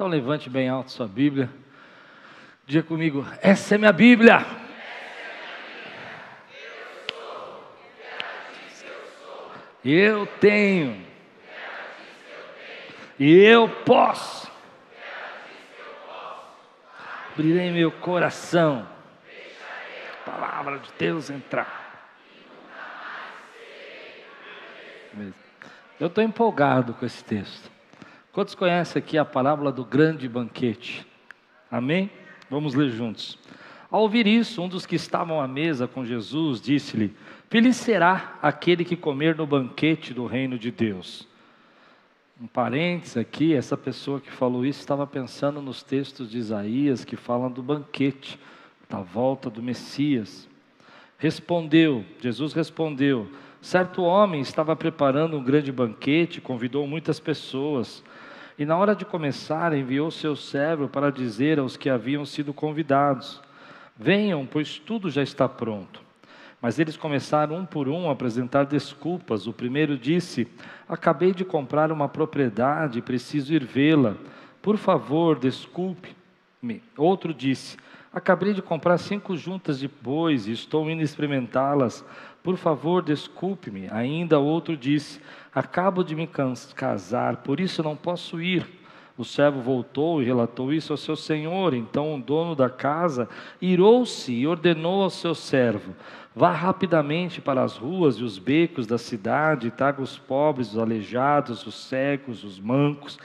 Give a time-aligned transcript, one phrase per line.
[0.00, 1.50] Então levante bem alto sua Bíblia.
[2.64, 4.46] Diga comigo, essa é minha Bíblia.
[9.84, 11.06] Eu tenho.
[13.18, 14.50] E eu posso.
[17.34, 18.88] Abrirei meu coração.
[20.24, 22.08] A palavra de Deus entrar.
[26.00, 27.79] Eu estou empolgado com esse texto.
[28.32, 31.04] Quantos conhecem aqui a parábola do grande banquete?
[31.68, 32.08] Amém?
[32.48, 33.36] Vamos ler juntos.
[33.90, 37.12] Ao ouvir isso, um dos que estavam à mesa com Jesus disse-lhe:
[37.48, 41.26] Feliz será aquele que comer no banquete do reino de Deus.
[42.40, 47.16] Um parênteses aqui, essa pessoa que falou isso estava pensando nos textos de Isaías que
[47.16, 48.38] falam do banquete,
[48.88, 50.48] da volta do Messias.
[51.18, 53.28] Respondeu, Jesus respondeu:
[53.60, 58.02] Certo homem estava preparando um grande banquete, convidou muitas pessoas.
[58.60, 63.40] E na hora de começar, enviou seu servo para dizer aos que haviam sido convidados:
[63.96, 66.02] Venham, pois tudo já está pronto.
[66.60, 69.46] Mas eles começaram um por um a apresentar desculpas.
[69.46, 70.46] O primeiro disse:
[70.86, 74.14] Acabei de comprar uma propriedade preciso ir vê-la.
[74.60, 76.82] Por favor, desculpe-me.
[76.98, 77.78] Outro disse:
[78.12, 82.04] Acabei de comprar cinco juntas de bois e estou indo experimentá-las.
[82.42, 83.88] Por favor, desculpe-me.
[83.90, 85.20] Ainda outro disse:
[85.54, 86.28] Acabo de me
[86.74, 88.80] casar, por isso não posso ir.
[89.18, 91.74] O servo voltou e relatou isso ao seu senhor.
[91.74, 93.28] Então o dono da casa
[93.60, 95.94] irou-se e ordenou ao seu servo:
[96.34, 100.78] Vá rapidamente para as ruas e os becos da cidade e traga os pobres, os
[100.78, 103.18] aleijados, os cegos, os mancos.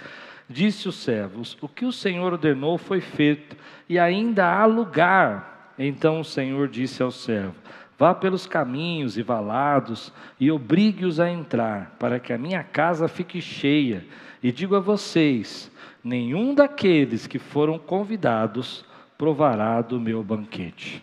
[0.50, 3.55] Disse o servo: O que o senhor ordenou foi feito,
[3.88, 5.73] e ainda há lugar.
[5.79, 7.55] Então o senhor disse ao servo:
[7.97, 13.41] Vá pelos caminhos e valados e obrigue-os a entrar, para que a minha casa fique
[13.41, 14.05] cheia.
[14.43, 15.71] E digo a vocês:
[16.03, 18.85] nenhum daqueles que foram convidados
[19.17, 21.01] provará do meu banquete.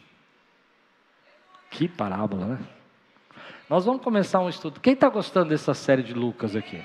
[1.71, 2.59] Que parábola, né?
[3.71, 4.81] Nós vamos começar um estudo.
[4.81, 6.83] Quem está gostando dessa série de Lucas aqui?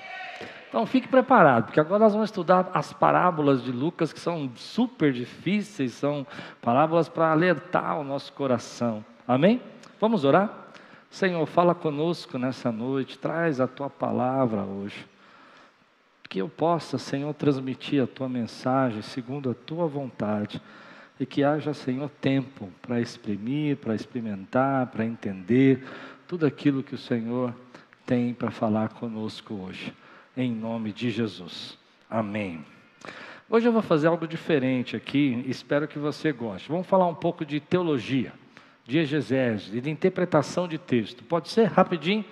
[0.69, 5.12] Então fique preparado, porque agora nós vamos estudar as parábolas de Lucas, que são super
[5.12, 6.25] difíceis, são
[6.62, 9.03] parábolas para alertar o nosso coração.
[9.28, 9.62] Amém?
[10.00, 10.68] Vamos orar?
[11.09, 15.08] Senhor, fala conosco nessa noite, traz a tua palavra hoje.
[16.30, 20.62] Que eu possa, Senhor, transmitir a tua mensagem segundo a tua vontade.
[21.19, 25.84] E que haja, Senhor, tempo para exprimir, para experimentar, para entender
[26.28, 27.52] tudo aquilo que o Senhor
[28.06, 29.91] tem para falar conosco hoje.
[30.36, 31.75] Em nome de Jesus.
[32.07, 32.63] Amém.
[33.50, 36.69] Hoje eu vou fazer algo diferente aqui, espero que você goste.
[36.69, 38.31] Vamos falar um pouco de teologia
[38.88, 41.24] de exegese, de interpretação de texto.
[41.25, 42.24] Pode ser rapidinho,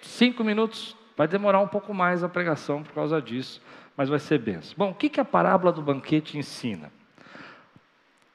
[0.00, 3.60] cinco minutos, vai demorar um pouco mais a pregação por causa disso,
[3.94, 4.74] mas vai ser benção.
[4.76, 6.90] Bom, o que, que a parábola do banquete ensina?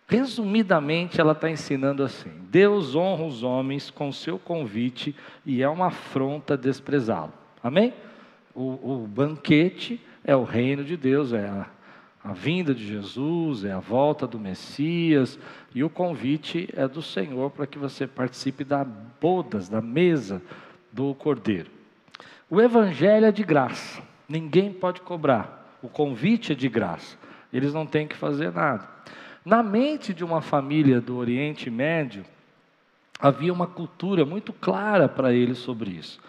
[0.07, 5.87] Resumidamente, ela está ensinando assim: Deus honra os homens com seu convite e é uma
[5.87, 7.33] afronta desprezá-lo.
[7.61, 7.91] Amém?
[8.53, 11.67] O, o banquete é o reino de Deus, é a
[12.23, 15.39] a vinda de Jesus, é a volta do Messias,
[15.73, 20.41] e o convite é do Senhor para que você participe da bodas, da mesa
[20.91, 21.71] do Cordeiro.
[22.49, 27.17] O Evangelho é de graça, ninguém pode cobrar, o convite é de graça,
[27.51, 28.87] eles não têm que fazer nada.
[29.45, 32.25] Na mente de uma família do Oriente Médio,
[33.19, 36.19] havia uma cultura muito clara para eles sobre isso.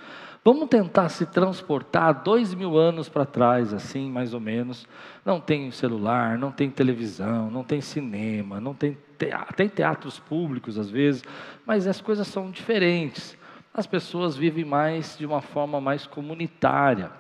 [0.51, 4.89] Vamos tentar se transportar dois mil anos para trás, assim, mais ou menos.
[5.23, 10.79] Não tem celular, não tem televisão, não tem cinema, não tem teatro, tem teatros públicos
[10.79, 11.23] às vezes,
[11.67, 13.37] mas as coisas são diferentes.
[13.75, 17.11] As pessoas vivem mais de uma forma mais comunitária.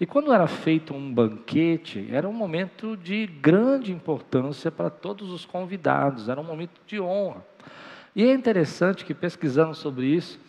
[0.00, 5.44] E quando era feito um banquete, era um momento de grande importância para todos os
[5.44, 7.46] convidados, era um momento de honra.
[8.16, 10.40] E é interessante que pesquisando sobre isso,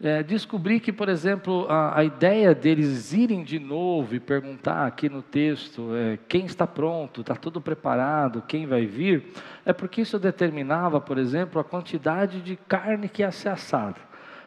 [0.00, 5.08] é, descobri que, por exemplo, a, a, ideia deles irem de novo e perguntar aqui
[5.08, 9.32] no texto é, quem está pronto, está tudo preparado, quem vai vir,
[9.66, 13.96] é porque isso determinava, por exemplo, a quantidade de carne que ia ser assada.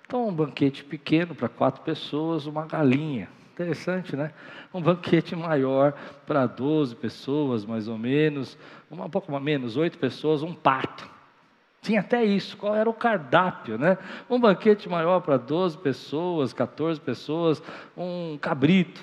[0.06, 3.28] Então, um banquete pequeno para quatro pessoas, uma galinha.
[3.54, 4.32] Interessante, né?
[4.74, 5.94] Um banquete maior
[6.26, 8.58] para 12 pessoas, mais ou menos,
[8.90, 11.21] um pouco menos, oito pessoas, um pato.
[11.82, 13.98] Tinha até isso, qual era o cardápio, né?
[14.30, 17.62] Um banquete maior para 12 pessoas, 14 pessoas,
[17.98, 19.02] um cabrito,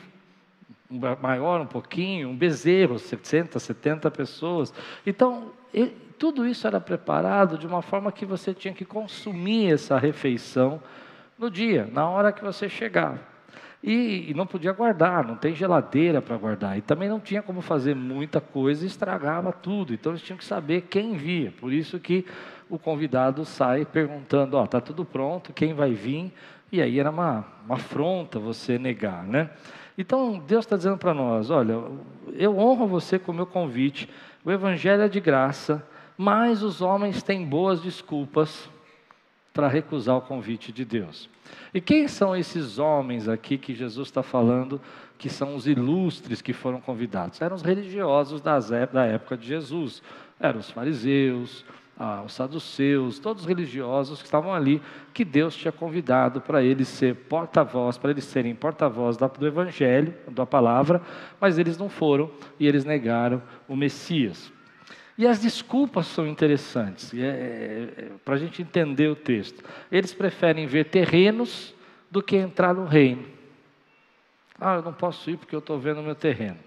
[0.89, 4.73] um maior um pouquinho, um bezerro, 60, 70 pessoas.
[5.05, 9.99] Então, ele, tudo isso era preparado de uma forma que você tinha que consumir essa
[9.99, 10.81] refeição
[11.37, 13.19] no dia, na hora que você chegava.
[13.83, 16.77] E, e não podia guardar, não tem geladeira para guardar.
[16.77, 19.95] E também não tinha como fazer muita coisa estragava tudo.
[19.95, 21.53] Então eles tinham que saber quem via.
[21.61, 22.27] Por isso que
[22.69, 26.33] o convidado sai perguntando: Ó, oh, está tudo pronto, quem vai vir?
[26.71, 29.51] E aí era uma, uma afronta você negar, né?
[29.97, 31.83] Então Deus está dizendo para nós: olha,
[32.35, 34.09] eu honro você com o meu convite,
[34.45, 35.85] o Evangelho é de graça,
[36.17, 38.71] mas os homens têm boas desculpas
[39.53, 41.29] para recusar o convite de Deus.
[41.75, 44.81] E quem são esses homens aqui que Jesus está falando
[45.19, 47.41] que são os ilustres que foram convidados?
[47.41, 50.01] Eram os religiosos das, da época de Jesus,
[50.39, 51.65] eram os fariseus,
[51.99, 54.81] ah, os saduceus, todos os religiosos que estavam ali,
[55.13, 60.47] que Deus tinha convidado para eles ser porta-voz, para eles serem porta-voz do Evangelho, da
[60.47, 61.03] palavra,
[61.41, 62.31] mas eles não foram
[62.61, 64.53] e eles negaram o Messias.
[65.19, 69.65] E as desculpas são interessantes, é, é, é para a gente entender o texto.
[69.91, 71.75] Eles preferem ver terrenos
[72.09, 73.25] do que entrar no reino.
[74.61, 76.59] Ah, eu não posso ir porque eu estou vendo meu terreno.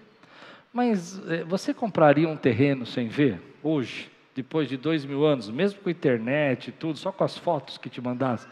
[0.70, 4.11] Mas é, você compraria um terreno sem ver hoje?
[4.34, 7.90] Depois de dois mil anos, mesmo com internet e tudo, só com as fotos que
[7.90, 8.46] te mandasse,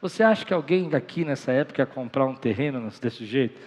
[0.00, 3.60] você acha que alguém daqui nessa época ia comprar um terreno desse jeito?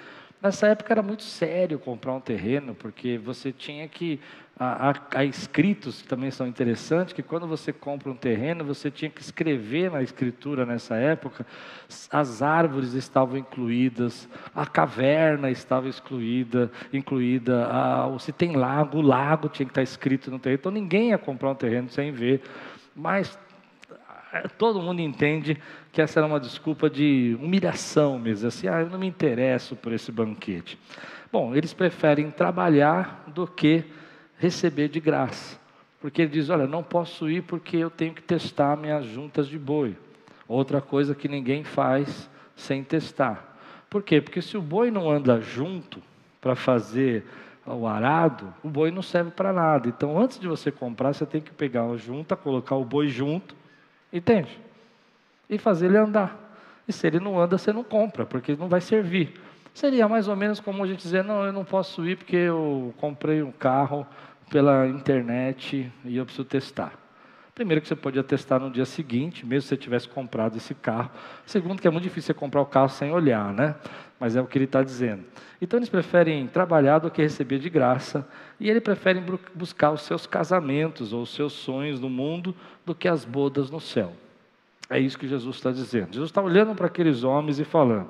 [0.45, 4.19] Nessa época era muito sério comprar um terreno, porque você tinha que.
[4.57, 9.09] Há, há, escritos que também são interessantes, que quando você compra um terreno, você tinha
[9.09, 11.47] que escrever na escritura nessa época,
[12.11, 19.49] as árvores estavam incluídas, a caverna estava excluída, incluída, a, se tem lago, o lago
[19.49, 20.59] tinha que estar escrito no terreno.
[20.59, 22.43] Então ninguém ia comprar um terreno sem ver.
[22.95, 23.37] Mas
[24.57, 25.57] todo mundo entende
[25.91, 29.93] que essa era uma desculpa de humilhação mesmo, assim, ah, eu não me interesso por
[29.93, 30.77] esse banquete.
[31.31, 33.83] Bom, eles preferem trabalhar do que
[34.37, 35.59] receber de graça,
[35.99, 39.57] porque ele diz, olha, não posso ir porque eu tenho que testar minhas juntas de
[39.57, 39.95] boi.
[40.47, 43.57] Outra coisa que ninguém faz sem testar.
[43.89, 44.21] Por quê?
[44.21, 46.01] Porque se o boi não anda junto
[46.39, 47.25] para fazer
[47.65, 49.87] o arado, o boi não serve para nada.
[49.87, 53.55] Então, antes de você comprar, você tem que pegar a junta, colocar o boi junto
[54.15, 54.57] Entende?
[55.49, 56.39] E fazer ele andar.
[56.87, 59.33] E se ele não anda, você não compra, porque não vai servir.
[59.73, 62.93] Seria mais ou menos como a gente dizer: não, eu não posso ir porque eu
[62.95, 64.07] comprei um carro
[64.49, 66.93] pela internet e eu preciso testar.
[67.55, 71.09] Primeiro que você podia testar no dia seguinte, mesmo se você tivesse comprado esse carro.
[71.45, 73.75] Segundo que é muito difícil você comprar o carro sem olhar, né?
[74.19, 75.23] Mas é o que ele está dizendo.
[75.61, 78.27] Então eles preferem trabalhar do que receber de graça.
[78.59, 79.23] E eles preferem
[79.53, 82.53] buscar os seus casamentos ou os seus sonhos no mundo
[82.85, 84.11] do que as bodas no céu.
[84.89, 86.13] É isso que Jesus está dizendo.
[86.13, 88.09] Jesus está olhando para aqueles homens e falando.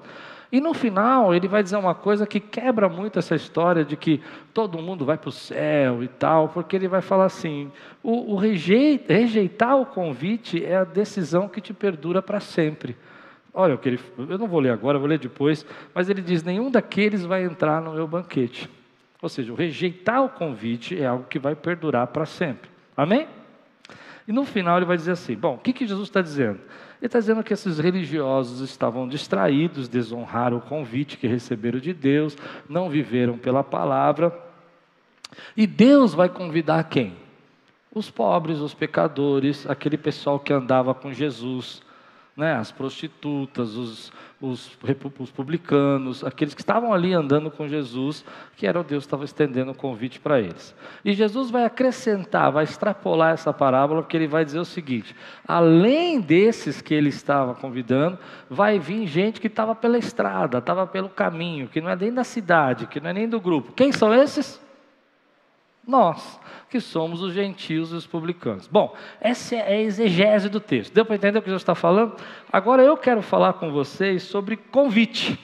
[0.52, 4.22] E no final, ele vai dizer uma coisa que quebra muito essa história de que
[4.54, 7.72] todo mundo vai para o céu e tal, porque ele vai falar assim:
[8.04, 12.96] o, o rejeitar, o convite é a decisão que te perdura para sempre.
[13.54, 16.44] Olha o que ele, eu não vou ler agora, vou ler depois, mas ele diz:
[16.44, 18.70] nenhum daqueles vai entrar no meu banquete.
[19.22, 22.70] Ou seja, o rejeitar o convite é algo que vai perdurar para sempre.
[22.96, 23.28] Amém?
[24.28, 26.60] E no final ele vai dizer assim: bom, o que, que Jesus está dizendo?
[27.02, 32.38] Ele está dizendo que esses religiosos estavam distraídos, desonraram o convite que receberam de Deus,
[32.70, 34.38] não viveram pela palavra.
[35.56, 37.16] E Deus vai convidar quem?
[37.94, 41.82] Os pobres, os pecadores, aquele pessoal que andava com Jesus,
[42.36, 44.12] né, as prostitutas, os,
[44.42, 44.78] os,
[45.20, 48.26] os, publicanos, aqueles que estavam ali andando com Jesus,
[48.58, 50.76] que era o Deus que estava estendendo o convite para eles.
[51.04, 55.15] E Jesus vai acrescentar, vai extrapolar essa parábola, porque ele vai dizer o seguinte:
[55.48, 61.08] além desses que ele estava convidando, vai vir gente que estava pela estrada, estava pelo
[61.08, 63.72] caminho, que não é nem da cidade, que não é nem do grupo.
[63.72, 64.64] Quem são esses?
[65.88, 66.39] Nós
[66.70, 68.68] que somos os gentios e os publicanos.
[68.68, 70.94] Bom, essa é a exegese do texto.
[70.94, 72.15] Deu para entender o que Jesus está falando?
[72.51, 75.39] Agora eu quero falar com vocês sobre convite.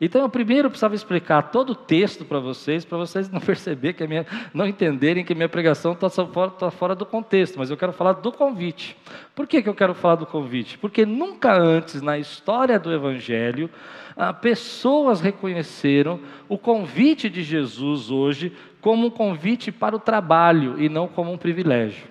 [0.00, 4.06] Então, eu primeiro precisava explicar todo o texto para vocês, para vocês não perceber que
[4.06, 7.92] minha, não entenderem que minha pregação está fora, tá fora do contexto, mas eu quero
[7.92, 8.96] falar do convite.
[9.34, 10.78] Por que, que eu quero falar do convite?
[10.78, 13.68] Porque nunca antes na história do Evangelho
[14.16, 20.88] ah, pessoas reconheceram o convite de Jesus hoje como um convite para o trabalho e
[20.88, 22.08] não como um privilégio.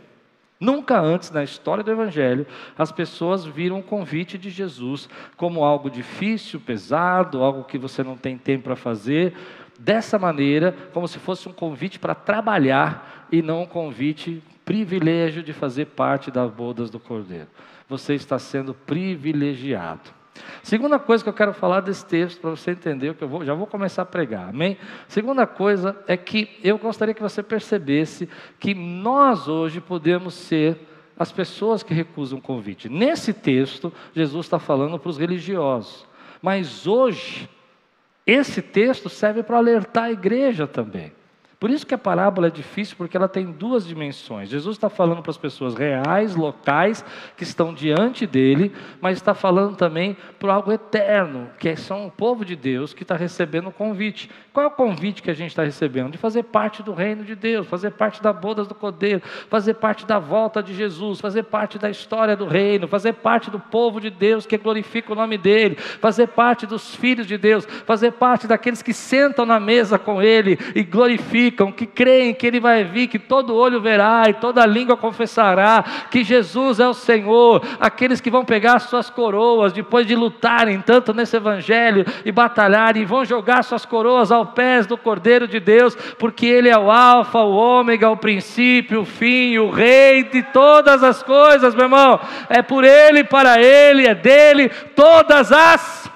[0.60, 2.46] Nunca antes na história do Evangelho
[2.78, 5.08] as pessoas viram o convite de Jesus
[5.38, 9.34] como algo difícil, pesado, algo que você não tem tempo para fazer,
[9.80, 15.54] dessa maneira, como se fosse um convite para trabalhar e não um convite, privilégio de
[15.54, 17.48] fazer parte das bodas do Cordeiro.
[17.88, 20.19] Você está sendo privilegiado.
[20.64, 23.54] Segunda coisa que eu quero falar desse texto, para você entender, que eu vou, já
[23.54, 24.78] vou começar a pregar, amém?
[25.08, 28.30] Segunda coisa é que eu gostaria que você percebesse
[28.60, 30.78] que nós hoje podemos ser
[31.18, 32.88] as pessoas que recusam o convite.
[32.88, 36.08] Nesse texto, Jesus está falando para os religiosos.
[36.42, 37.50] Mas hoje,
[38.26, 41.12] esse texto serve para alertar a igreja também.
[41.60, 44.48] Por isso que a parábola é difícil, porque ela tem duas dimensões.
[44.48, 47.04] Jesus está falando para as pessoas reais, locais,
[47.36, 52.46] que estão diante dele, mas está falando também para algo eterno, que são o povo
[52.46, 54.32] de Deus que está recebendo o convite.
[54.54, 56.12] Qual é o convite que a gente está recebendo?
[56.12, 60.06] De fazer parte do reino de Deus, fazer parte das bodas do Cordeiro, fazer parte
[60.06, 64.10] da volta de Jesus, fazer parte da história do reino, fazer parte do povo de
[64.10, 68.82] Deus que glorifica o nome dele, fazer parte dos filhos de Deus, fazer parte daqueles
[68.82, 73.20] que sentam na mesa com ele e glorificam que creem que Ele vai vir, que
[73.20, 77.62] todo olho verá e toda língua confessará que Jesus é o Senhor.
[77.80, 83.24] Aqueles que vão pegar suas coroas depois de lutarem tanto nesse Evangelho e batalharem, vão
[83.26, 87.56] jogar suas coroas ao pés do Cordeiro de Deus, porque Ele é o Alfa, o
[87.56, 92.20] Ômega, o princípio, o fim, o Rei de todas as coisas, meu irmão.
[92.50, 96.10] É por Ele, para Ele, é dele todas as.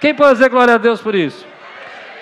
[0.00, 1.49] Quem pode dizer glória a Deus por isso?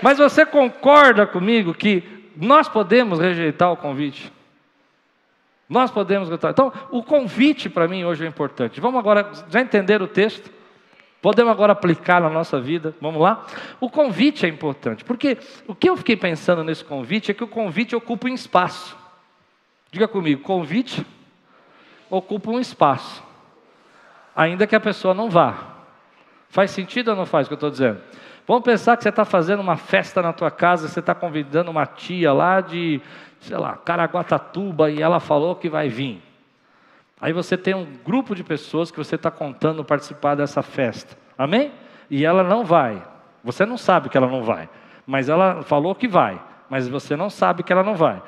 [0.02, 2.02] Mas você concorda comigo que
[2.37, 4.33] nós podemos rejeitar o convite?
[5.69, 6.52] Nós podemos rejeitar.
[6.52, 8.81] Então, o convite para mim hoje é importante.
[8.81, 10.50] Vamos agora, já entender o texto?
[11.21, 13.45] Podemos agora aplicar na nossa vida, vamos lá?
[13.81, 15.37] O convite é importante, porque
[15.67, 18.97] o que eu fiquei pensando nesse convite é que o convite ocupa um espaço.
[19.90, 21.05] Diga comigo, convite
[22.09, 23.23] ocupa um espaço,
[24.35, 25.76] ainda que a pessoa não vá.
[26.50, 28.00] Faz sentido ou não faz o que eu estou dizendo?
[28.49, 31.85] Vamos pensar que você está fazendo uma festa na tua casa, você está convidando uma
[31.85, 32.99] tia lá de,
[33.40, 36.23] sei lá, Caraguatatuba e ela falou que vai vir.
[37.21, 41.14] Aí você tem um grupo de pessoas que você está contando participar dessa festa.
[41.37, 41.71] Amém?
[42.09, 43.02] E ela não vai.
[43.45, 44.67] Você não sabe que ela não vai.
[45.07, 46.40] Mas ela falou que vai.
[46.71, 48.23] Mas você não sabe que ela não vai.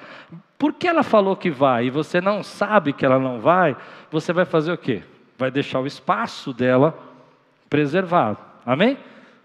[0.58, 3.74] Por que ela falou que vai e você não sabe que ela não vai,
[4.10, 5.02] você vai fazer o quê?
[5.38, 6.94] Vai deixar o espaço dela
[7.70, 8.36] preservado.
[8.66, 8.98] Amém?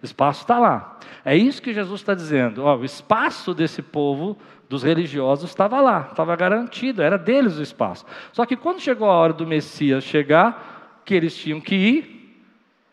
[0.06, 0.98] Espaço está lá.
[1.24, 2.64] É isso que Jesus está dizendo.
[2.64, 4.38] Ó, o espaço desse povo,
[4.70, 8.06] dos religiosos, estava lá, estava garantido, era deles o espaço.
[8.32, 12.44] Só que quando chegou a hora do Messias chegar, que eles tinham que ir,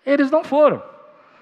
[0.04, 0.82] eles não foram.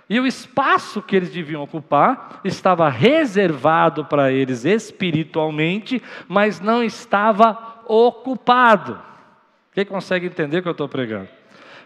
[0.09, 7.57] E o espaço que eles deviam ocupar estava reservado para eles espiritualmente, mas não estava
[7.87, 9.01] ocupado.
[9.73, 11.40] Quem consegue entender o que eu estou pregando?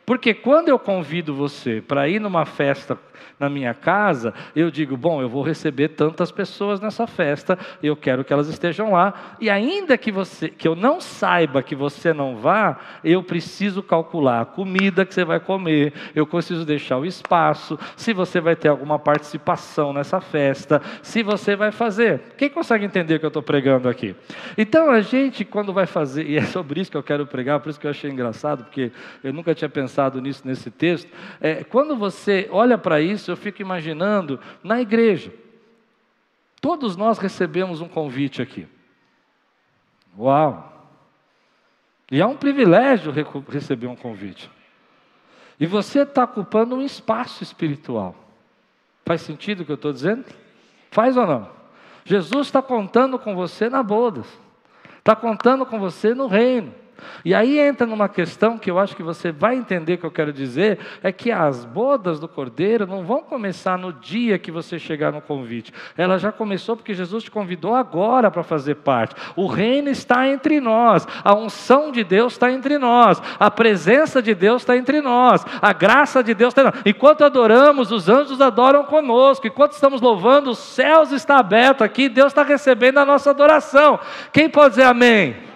[0.05, 2.99] Porque quando eu convido você para ir numa festa
[3.39, 8.25] na minha casa, eu digo, bom, eu vou receber tantas pessoas nessa festa, eu quero
[8.25, 12.37] que elas estejam lá, e ainda que você que eu não saiba que você não
[12.37, 17.79] vá, eu preciso calcular a comida que você vai comer, eu preciso deixar o espaço,
[17.97, 22.21] se você vai ter alguma participação nessa festa, se você vai fazer.
[22.37, 24.15] Quem consegue entender o que eu estou pregando aqui?
[24.57, 27.71] Então a gente, quando vai fazer, e é sobre isso que eu quero pregar, por
[27.71, 28.93] isso que eu achei engraçado, porque
[29.23, 31.11] eu nunca tinha pensado nisso nesse texto,
[31.41, 35.33] é, quando você olha para isso, isso, eu fico imaginando na igreja.
[36.61, 38.67] Todos nós recebemos um convite aqui.
[40.19, 40.71] Uau!
[42.11, 43.13] E é um privilégio
[43.49, 44.51] receber um convite.
[45.59, 48.15] E você está ocupando um espaço espiritual.
[49.07, 50.25] Faz sentido o que eu estou dizendo?
[50.91, 51.51] Faz ou não?
[52.05, 54.27] Jesus está contando com você na bodas,
[54.99, 56.75] está contando com você no reino.
[57.25, 60.11] E aí entra numa questão que eu acho que você vai entender o que eu
[60.11, 64.79] quero dizer: é que as bodas do cordeiro não vão começar no dia que você
[64.79, 65.73] chegar no convite.
[65.97, 69.15] Ela já começou porque Jesus te convidou agora para fazer parte.
[69.37, 74.35] O reino está entre nós, a unção de Deus está entre nós, a presença de
[74.35, 76.83] Deus está entre nós, a graça de Deus está entre nós.
[76.87, 82.29] Enquanto adoramos, os anjos adoram conosco, enquanto estamos louvando, os céus estão abertos aqui, Deus
[82.29, 83.99] está recebendo a nossa adoração.
[84.33, 85.54] Quem pode dizer amém?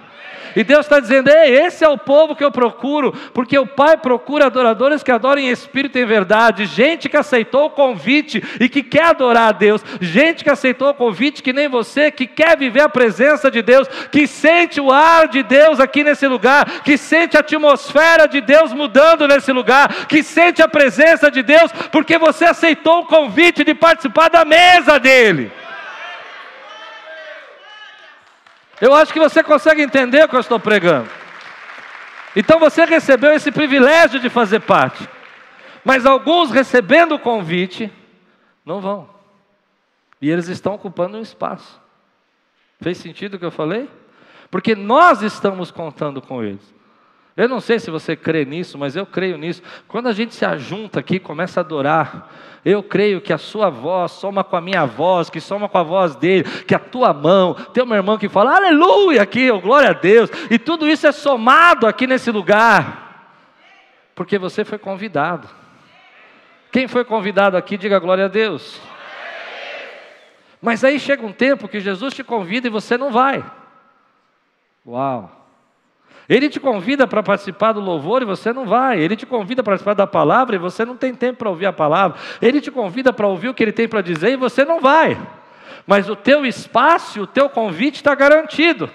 [0.55, 3.97] E Deus está dizendo: Ei, esse é o povo que eu procuro, porque o Pai
[3.97, 8.69] procura adoradores que adorem em espírito e em verdade, gente que aceitou o convite e
[8.69, 12.57] que quer adorar a Deus, gente que aceitou o convite que nem você, que quer
[12.57, 16.97] viver a presença de Deus, que sente o ar de Deus aqui nesse lugar, que
[16.97, 22.19] sente a atmosfera de Deus mudando nesse lugar, que sente a presença de Deus, porque
[22.19, 25.51] você aceitou o convite de participar da mesa dele.
[28.81, 31.09] Eu acho que você consegue entender o que eu estou pregando.
[32.37, 35.09] Então você recebeu esse privilégio de fazer parte.
[35.85, 37.93] Mas alguns recebendo o convite,
[38.65, 39.09] não vão.
[40.21, 41.81] E eles estão ocupando um espaço.
[42.81, 43.89] Fez sentido o que eu falei?
[44.51, 46.78] Porque nós estamos contando com eles.
[47.39, 49.63] Eu não sei se você crê nisso, mas eu creio nisso.
[49.87, 52.29] Quando a gente se ajunta aqui, começa a adorar,
[52.65, 55.85] eu creio que a sua voz soma com a minha voz, que soma com a
[55.85, 59.91] voz dele, que a tua mão, tem uma irmã que fala aleluia aqui, oh, glória
[59.91, 63.39] a Deus, e tudo isso é somado aqui nesse lugar,
[64.17, 65.49] porque você foi convidado.
[66.73, 68.81] Quem foi convidado aqui, diga glória a Deus.
[70.61, 73.45] Mas aí chega um tempo que Jesus te convida e você não vai.
[74.85, 75.38] Uau!
[76.29, 79.01] Ele te convida para participar do louvor e você não vai.
[79.01, 81.73] Ele te convida para participar da palavra e você não tem tempo para ouvir a
[81.73, 82.19] palavra.
[82.43, 85.19] Ele te convida para ouvir o que ele tem para dizer e você não vai.
[85.87, 88.91] Mas o teu espaço, o teu convite está garantido.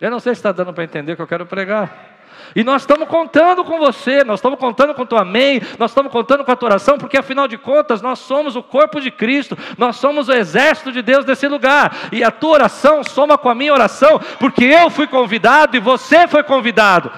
[0.00, 2.11] Eu não sei se está dando para entender o que eu quero pregar.
[2.54, 6.12] E nós estamos contando com você, nós estamos contando com o teu amém, nós estamos
[6.12, 9.56] contando com a tua oração, porque afinal de contas nós somos o corpo de Cristo,
[9.78, 12.08] nós somos o exército de Deus desse lugar.
[12.12, 16.28] E a tua oração soma com a minha oração, porque eu fui convidado e você
[16.28, 17.10] foi convidado.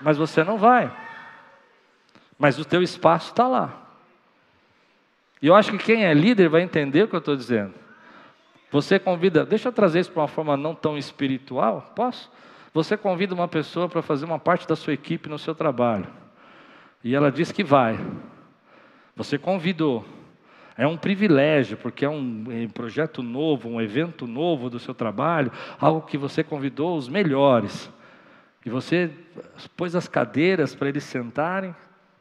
[0.00, 0.90] Mas você não vai.
[2.38, 3.72] Mas o teu espaço está lá.
[5.40, 7.74] E eu acho que quem é líder vai entender o que eu estou dizendo.
[8.70, 12.30] Você convida, deixa eu trazer isso para uma forma não tão espiritual, posso?
[12.76, 16.06] Você convida uma pessoa para fazer uma parte da sua equipe no seu trabalho.
[17.02, 17.98] E ela diz que vai.
[19.16, 20.04] Você convidou.
[20.76, 26.02] É um privilégio, porque é um projeto novo, um evento novo do seu trabalho, algo
[26.02, 27.90] que você convidou os melhores.
[28.62, 29.10] E você
[29.74, 31.74] pôs as cadeiras para eles sentarem.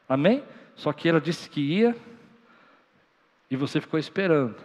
[0.07, 0.41] Amém?
[0.73, 1.93] Só que ela disse que ia
[3.51, 4.55] e você ficou esperando.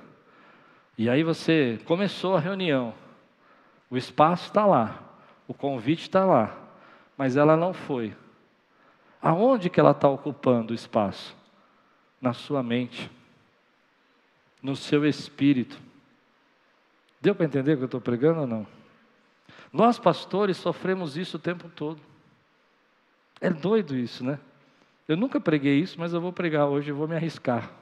[0.97, 2.95] E aí você começou a reunião.
[3.91, 5.10] O espaço está lá.
[5.51, 6.57] O convite está lá,
[7.19, 8.15] mas ela não foi.
[9.21, 11.37] Aonde que ela está ocupando o espaço?
[12.21, 13.11] Na sua mente,
[14.63, 15.77] no seu espírito.
[17.21, 18.65] Deu para entender o que eu estou pregando ou não?
[19.73, 22.01] Nós, pastores, sofremos isso o tempo todo.
[23.41, 24.39] É doido isso, né?
[25.09, 27.73] Eu nunca preguei isso, mas eu vou pregar hoje e vou me arriscar.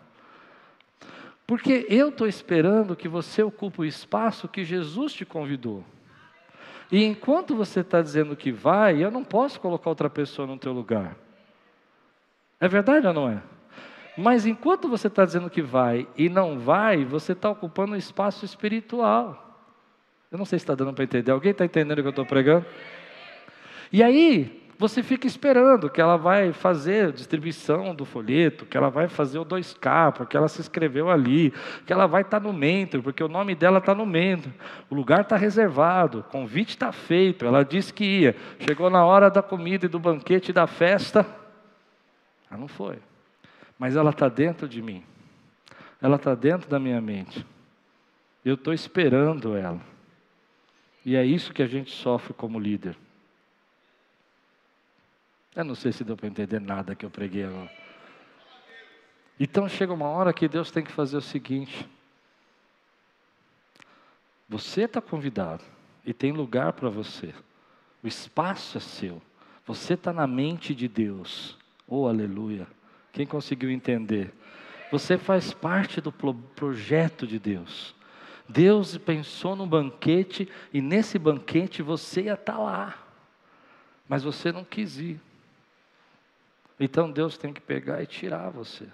[1.46, 5.84] Porque eu estou esperando que você ocupe o espaço que Jesus te convidou.
[6.90, 10.72] E enquanto você está dizendo que vai, eu não posso colocar outra pessoa no teu
[10.72, 11.16] lugar.
[12.60, 13.42] É verdade ou não é?
[14.16, 18.44] Mas enquanto você está dizendo que vai e não vai, você está ocupando um espaço
[18.44, 19.62] espiritual.
[20.30, 21.30] Eu não sei se está dando para entender.
[21.30, 22.66] Alguém está entendendo o que eu estou pregando?
[23.92, 29.08] E aí, você fica esperando que ela vai fazer distribuição do folheto, que ela vai
[29.08, 31.52] fazer o 2K, porque ela se inscreveu ali,
[31.84, 34.52] que ela vai estar no mentor, porque o nome dela está no mentor.
[34.88, 38.36] O lugar está reservado, o convite está feito, ela disse que ia.
[38.60, 41.26] Chegou na hora da comida e do banquete e da festa,
[42.48, 42.98] ela não foi.
[43.76, 45.02] Mas ela está dentro de mim,
[46.00, 47.44] ela está dentro da minha mente.
[48.44, 49.80] Eu estou esperando ela.
[51.04, 52.96] E é isso que a gente sofre como líder.
[55.58, 57.68] Eu não sei se deu para entender nada que eu preguei agora.
[59.40, 61.84] Então chega uma hora que Deus tem que fazer o seguinte:
[64.48, 65.64] você está convidado
[66.06, 67.34] e tem lugar para você,
[68.04, 69.20] o espaço é seu,
[69.66, 72.68] você está na mente de Deus, oh aleluia.
[73.12, 74.32] Quem conseguiu entender?
[74.92, 77.96] Você faz parte do projeto de Deus.
[78.48, 82.96] Deus pensou no banquete e nesse banquete você ia estar tá lá,
[84.08, 85.20] mas você não quis ir.
[86.78, 88.86] Então Deus tem que pegar e tirar você.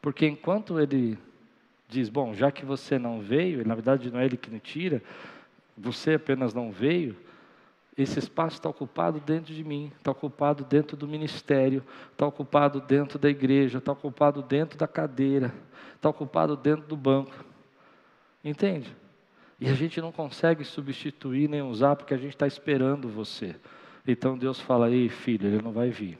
[0.00, 1.18] Porque enquanto Ele
[1.88, 5.02] diz, bom, já que você não veio, na verdade não é Ele que me tira,
[5.76, 7.16] você apenas não veio,
[7.96, 13.18] esse espaço está ocupado dentro de mim, está ocupado dentro do ministério, está ocupado dentro
[13.18, 15.52] da igreja, está ocupado dentro da cadeira,
[15.96, 17.44] está ocupado dentro do banco.
[18.42, 18.94] Entende?
[19.60, 23.54] E a gente não consegue substituir nem usar porque a gente está esperando você.
[24.06, 26.18] Então Deus fala: ei, filho, ele não vai vir.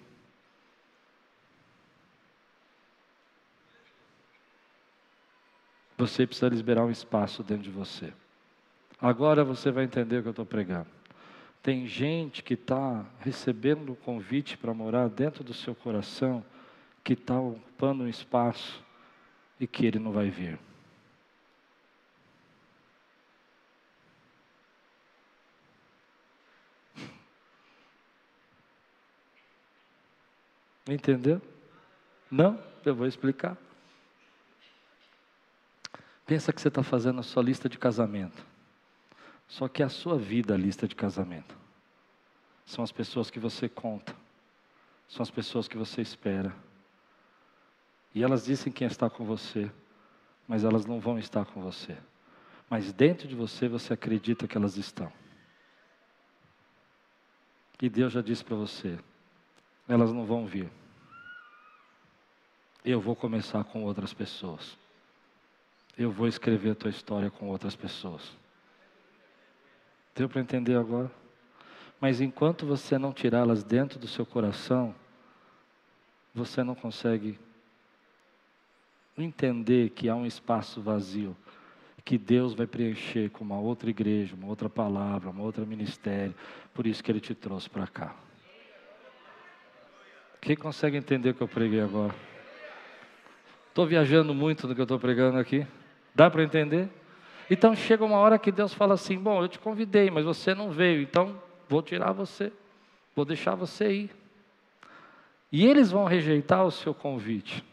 [6.00, 8.10] Você precisa liberar um espaço dentro de você.
[8.98, 10.86] Agora você vai entender o que eu estou pregando.
[11.62, 16.42] Tem gente que está recebendo o convite para morar dentro do seu coração,
[17.04, 18.82] que está ocupando um espaço
[19.60, 20.58] e que ele não vai vir.
[30.88, 31.42] Entendeu?
[32.30, 32.58] Não?
[32.86, 33.54] Eu vou explicar.
[36.30, 38.46] Pensa que você está fazendo a sua lista de casamento.
[39.48, 41.58] Só que é a sua vida a lista de casamento.
[42.64, 44.14] São as pessoas que você conta.
[45.08, 46.54] São as pessoas que você espera.
[48.14, 49.68] E elas dizem quem está com você,
[50.46, 51.98] mas elas não vão estar com você.
[52.70, 55.12] Mas dentro de você você acredita que elas estão.
[57.82, 59.00] E Deus já disse para você:
[59.88, 60.70] elas não vão vir.
[62.84, 64.78] Eu vou começar com outras pessoas
[66.02, 68.22] eu vou escrever a tua história com outras pessoas.
[70.14, 71.10] Deu para entender agora?
[72.00, 74.94] Mas enquanto você não tirá-las dentro do seu coração,
[76.34, 77.38] você não consegue
[79.16, 81.36] entender que há um espaço vazio,
[82.02, 86.34] que Deus vai preencher com uma outra igreja, uma outra palavra, uma outra ministério.
[86.72, 88.16] Por isso que Ele te trouxe para cá.
[90.40, 92.14] Quem consegue entender o que eu preguei agora?
[93.68, 95.66] Estou viajando muito no que eu estou pregando aqui.
[96.14, 96.88] Dá para entender?
[97.50, 100.70] Então chega uma hora que Deus fala assim: Bom, eu te convidei, mas você não
[100.70, 102.52] veio, então vou tirar você,
[103.14, 104.10] vou deixar você ir.
[105.52, 107.64] E eles vão rejeitar o seu convite.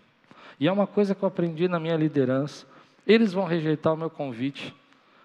[0.60, 2.65] E é uma coisa que eu aprendi na minha liderança.
[3.06, 4.73] Eles vão rejeitar o meu convite.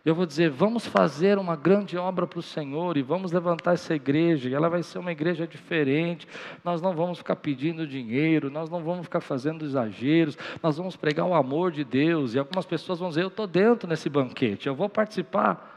[0.05, 3.95] Eu vou dizer, vamos fazer uma grande obra para o Senhor e vamos levantar essa
[3.95, 6.27] igreja, e ela vai ser uma igreja diferente.
[6.65, 11.25] Nós não vamos ficar pedindo dinheiro, nós não vamos ficar fazendo exageros, nós vamos pregar
[11.25, 12.35] o amor de Deus.
[12.35, 15.71] E algumas pessoas vão dizer, eu estou dentro nesse banquete, eu vou participar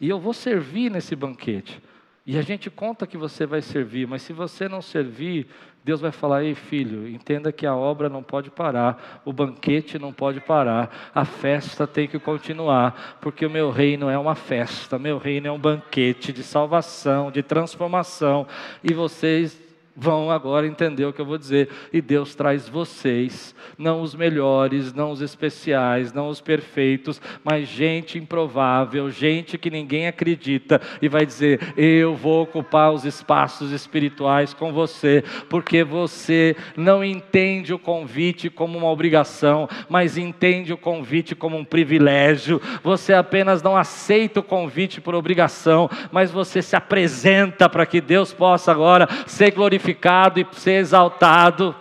[0.00, 1.82] e eu vou servir nesse banquete.
[2.24, 5.48] E a gente conta que você vai servir, mas se você não servir,
[5.84, 10.12] Deus vai falar: ei filho, entenda que a obra não pode parar, o banquete não
[10.12, 15.18] pode parar, a festa tem que continuar, porque o meu reino é uma festa, meu
[15.18, 18.46] reino é um banquete de salvação, de transformação,
[18.84, 19.60] e vocês
[19.94, 21.68] vão agora entender o que eu vou dizer.
[21.92, 28.18] E Deus traz vocês, não os melhores, não os especiais, não os perfeitos, mas gente
[28.18, 34.72] improvável, gente que ninguém acredita, e vai dizer: Eu vou ocupar os espaços espirituais com
[34.72, 41.56] você, porque você não entende o convite como uma obrigação, mas entende o convite como
[41.56, 42.60] um privilégio.
[42.82, 48.32] Você apenas não aceita o convite por obrigação, mas você se apresenta para que Deus
[48.32, 51.74] possa agora ser glorificado glorificado e ser exaltado.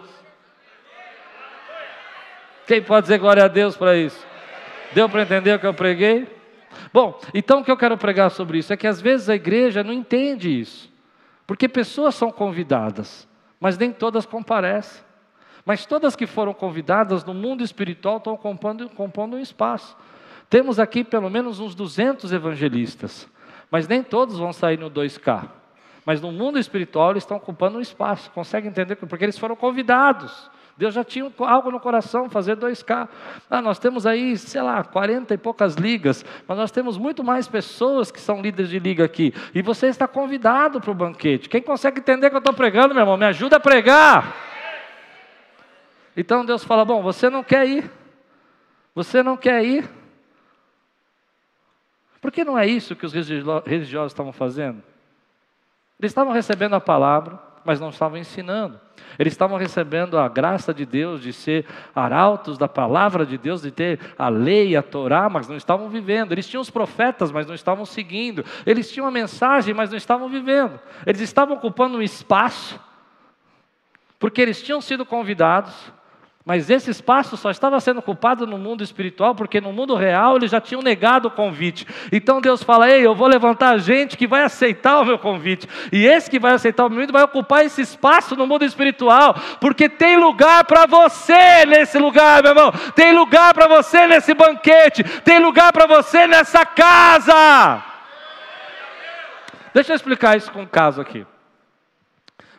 [2.65, 4.25] Quem pode dizer glória a Deus para isso?
[4.93, 6.27] Deu para entender o que eu preguei?
[6.91, 9.83] Bom, então o que eu quero pregar sobre isso é que às vezes a igreja
[9.83, 10.91] não entende isso,
[11.45, 13.27] porque pessoas são convidadas,
[13.59, 15.03] mas nem todas comparecem.
[15.63, 19.95] Mas todas que foram convidadas no mundo espiritual estão compondo, compondo um espaço.
[20.49, 23.29] Temos aqui pelo menos uns 200 evangelistas,
[23.69, 25.60] mas nem todos vão sair no 2K.
[26.05, 28.31] Mas no mundo espiritual eles estão ocupando um espaço.
[28.31, 28.95] Consegue entender?
[28.95, 30.49] Porque eles foram convidados.
[30.77, 33.07] Deus já tinha algo no coração, fazer 2K.
[33.49, 37.47] Ah, nós temos aí, sei lá, 40 e poucas ligas, mas nós temos muito mais
[37.47, 39.31] pessoas que são líderes de liga aqui.
[39.53, 41.49] E você está convidado para o banquete.
[41.49, 43.15] Quem consegue entender que eu estou pregando, meu irmão?
[43.15, 44.35] Me ajuda a pregar.
[46.17, 47.91] Então Deus fala: Bom, você não quer ir.
[48.95, 49.87] Você não quer ir.
[52.19, 54.90] Porque não é isso que os religiosos estavam fazendo?
[56.01, 58.79] Eles estavam recebendo a palavra, mas não estavam ensinando.
[59.19, 63.69] Eles estavam recebendo a graça de Deus de ser arautos da palavra de Deus, de
[63.69, 66.31] ter a lei, a Torá, mas não estavam vivendo.
[66.31, 68.43] Eles tinham os profetas, mas não estavam seguindo.
[68.65, 70.79] Eles tinham a mensagem, mas não estavam vivendo.
[71.05, 72.79] Eles estavam ocupando um espaço,
[74.17, 75.93] porque eles tinham sido convidados,
[76.43, 80.49] mas esse espaço só estava sendo ocupado no mundo espiritual, porque no mundo real eles
[80.49, 81.85] já tinham negado o convite.
[82.11, 85.67] Então Deus fala: Ei, eu vou levantar gente que vai aceitar o meu convite.
[85.91, 89.35] E esse que vai aceitar o meu convite vai ocupar esse espaço no mundo espiritual,
[89.59, 92.71] porque tem lugar para você nesse lugar, meu irmão.
[92.95, 95.03] Tem lugar para você nesse banquete.
[95.21, 97.83] Tem lugar para você nessa casa.
[99.75, 101.25] Deixa eu explicar isso com um caso aqui.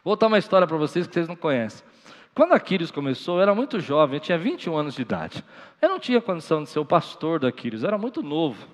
[0.05, 1.92] Vou contar uma história para vocês que vocês não conhecem.
[2.35, 5.45] Quando Aquiles começou, eu era muito jovem, eu tinha 21 anos de idade.
[5.81, 8.67] Eu não tinha condição de ser o pastor da Aquiles, eu era muito novo.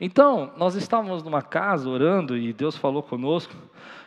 [0.00, 3.54] Então, nós estávamos numa casa orando e Deus falou conosco.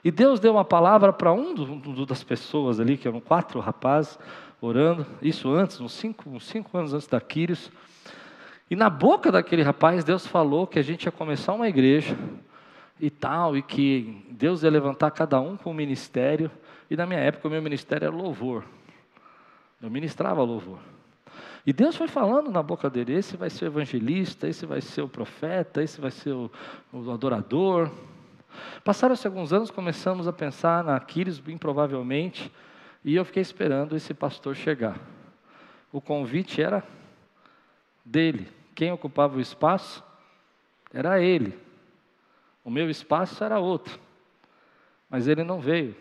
[0.04, 3.60] E Deus deu uma palavra para um do, do, das pessoas ali, que eram quatro
[3.60, 4.18] rapazes,
[4.60, 5.06] orando.
[5.22, 7.72] Isso antes, uns cinco, uns cinco anos antes da Aquiles.
[8.70, 12.18] E na boca daquele rapaz, Deus falou que a gente ia começar uma igreja
[13.00, 16.50] e tal, e que Deus ia levantar cada um com um ministério.
[16.90, 18.64] E na minha época, o meu ministério era louvor.
[19.82, 20.80] Eu ministrava louvor.
[21.66, 25.02] E Deus foi falando na boca dele: esse vai ser o evangelista, esse vai ser
[25.02, 26.52] o profeta, esse vai ser o,
[26.92, 27.92] o adorador.
[28.84, 32.52] Passaram-se alguns anos, começamos a pensar na Aquiles, bem provavelmente,
[33.04, 35.00] e eu fiquei esperando esse pastor chegar.
[35.92, 36.84] O convite era
[38.06, 38.48] dele.
[38.76, 40.04] Quem ocupava o espaço
[40.94, 41.58] era ele.
[42.64, 44.00] O meu espaço era outro.
[45.10, 45.96] Mas ele não veio.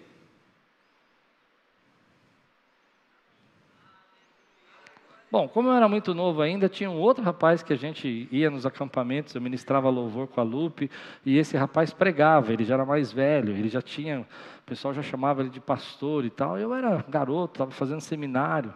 [5.30, 8.50] Bom, como eu era muito novo ainda, tinha um outro rapaz que a gente ia
[8.50, 10.90] nos acampamentos, eu ministrava louvor com a Lupe,
[11.24, 14.26] e esse rapaz pregava, ele já era mais velho, ele já tinha, o
[14.66, 16.58] pessoal já chamava ele de pastor e tal.
[16.58, 18.74] Eu era garoto, estava fazendo seminário.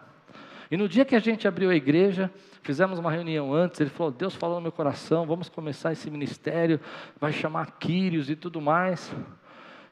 [0.71, 2.31] E no dia que a gente abriu a igreja,
[2.63, 6.79] fizemos uma reunião antes, ele falou: Deus falou no meu coração, vamos começar esse ministério,
[7.19, 9.13] vai chamar Quírios e tudo mais.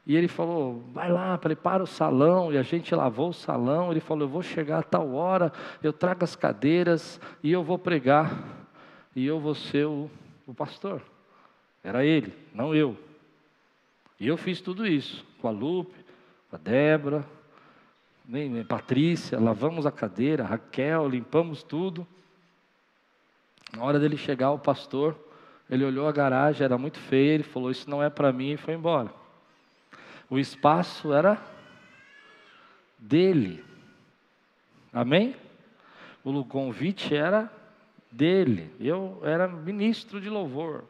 [0.06, 2.52] E ele falou: vai lá, prepara o salão.
[2.52, 3.90] E a gente lavou o salão.
[3.90, 7.78] Ele falou: eu vou chegar a tal hora, eu trago as cadeiras e eu vou
[7.78, 8.66] pregar.
[9.16, 10.10] E eu vou ser o,
[10.46, 11.00] o pastor.
[11.82, 12.96] Era ele, não eu.
[14.18, 15.94] E eu fiz tudo isso com a Lupe,
[16.48, 17.24] com a Débora,
[18.26, 22.06] nem, Patrícia, lavamos a cadeira, Raquel, limpamos tudo.
[23.76, 25.14] Na hora dele chegar, o pastor,
[25.68, 28.56] ele olhou a garagem, era muito feia, ele falou: Isso não é para mim, e
[28.56, 29.23] foi embora.
[30.34, 31.40] O espaço era
[32.98, 33.64] dele.
[34.92, 35.36] Amém?
[36.24, 37.48] O convite era
[38.10, 38.74] dele.
[38.80, 40.86] Eu era ministro de louvor.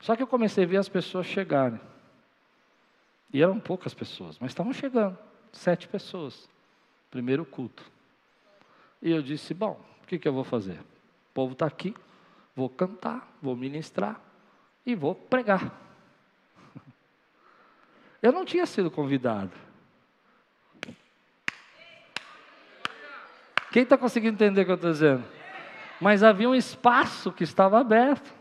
[0.00, 1.78] Só que eu comecei a ver as pessoas chegarem.
[3.34, 5.18] E eram poucas pessoas, mas estavam chegando.
[5.52, 6.48] Sete pessoas.
[7.10, 7.84] Primeiro culto.
[9.02, 10.78] E eu disse: Bom, o que, que eu vou fazer?
[10.80, 11.94] O povo está aqui,
[12.56, 14.18] vou cantar, vou ministrar
[14.86, 15.89] e vou pregar.
[18.22, 19.50] Eu não tinha sido convidado.
[23.72, 25.24] Quem está conseguindo entender o que eu estou dizendo?
[26.00, 28.32] Mas havia um espaço que estava aberto.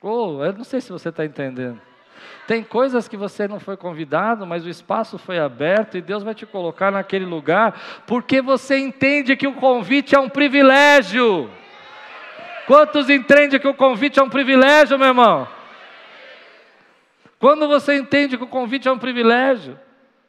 [0.00, 1.80] Oh, eu não sei se você está entendendo.
[2.46, 6.34] Tem coisas que você não foi convidado, mas o espaço foi aberto e Deus vai
[6.34, 11.50] te colocar naquele lugar, porque você entende que o convite é um privilégio.
[12.66, 15.48] Quantos entendem que o convite é um privilégio, meu irmão?
[17.38, 19.78] Quando você entende que o convite é um privilégio,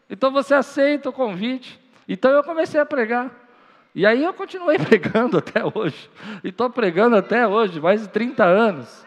[0.10, 1.80] então você aceita o convite.
[2.08, 3.32] Então eu comecei a pregar.
[3.94, 6.10] E aí eu continuei pregando até hoje.
[6.44, 9.06] E estou pregando até hoje, mais de 30 anos.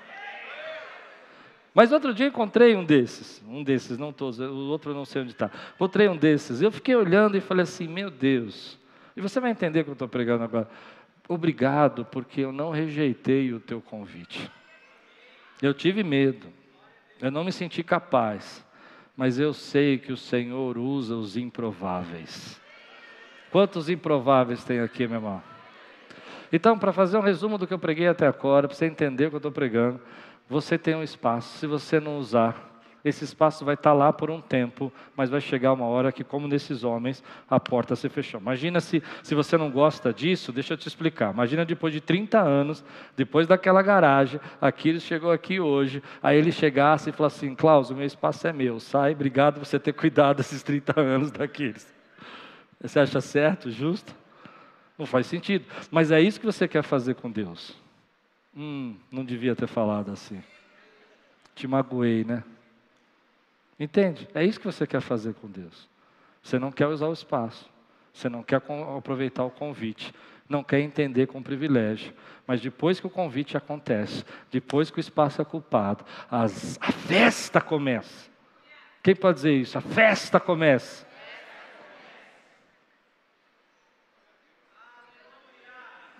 [1.74, 5.22] Mas outro dia encontrei um desses, um desses, não todos, o outro eu não sei
[5.22, 5.50] onde está.
[5.76, 6.60] Encontrei um desses.
[6.60, 8.78] Eu fiquei olhando e falei assim: meu Deus.
[9.16, 10.68] E você vai entender o que eu estou pregando agora.
[11.28, 14.50] Obrigado, porque eu não rejeitei o teu convite.
[15.60, 16.46] Eu tive medo,
[17.20, 18.64] eu não me senti capaz,
[19.16, 22.60] mas eu sei que o Senhor usa os improváveis.
[23.50, 25.42] Quantos improváveis tem aqui, meu irmão?
[26.52, 29.30] Então, para fazer um resumo do que eu preguei até agora, para você entender o
[29.30, 30.00] que eu estou pregando,
[30.48, 32.67] você tem um espaço, se você não usar,
[33.04, 36.48] esse espaço vai estar lá por um tempo, mas vai chegar uma hora que, como
[36.48, 38.40] nesses homens, a porta se fechou.
[38.40, 41.32] Imagina se, se você não gosta disso, deixa eu te explicar.
[41.32, 42.84] Imagina depois de 30 anos,
[43.16, 47.94] depois daquela garagem, Aquiles chegou aqui hoje, aí ele chegasse e falasse assim: Klaus, o
[47.94, 51.94] meu espaço é meu, sai, obrigado por você ter cuidado desses 30 anos daqueles.
[52.80, 54.14] Você acha certo, justo?
[54.98, 55.64] Não faz sentido.
[55.90, 57.76] Mas é isso que você quer fazer com Deus.
[58.56, 60.42] Hum, não devia ter falado assim.
[61.54, 62.42] Te magoei, né?
[63.78, 64.28] Entende?
[64.34, 65.88] É isso que você quer fazer com Deus.
[66.42, 67.70] Você não quer usar o espaço.
[68.12, 68.60] Você não quer
[68.96, 70.12] aproveitar o convite.
[70.48, 72.12] Não quer entender com privilégio.
[72.46, 77.60] Mas depois que o convite acontece, depois que o espaço é culpado, as, a festa
[77.60, 78.30] começa.
[79.02, 79.78] Quem pode dizer isso?
[79.78, 81.06] A festa começa.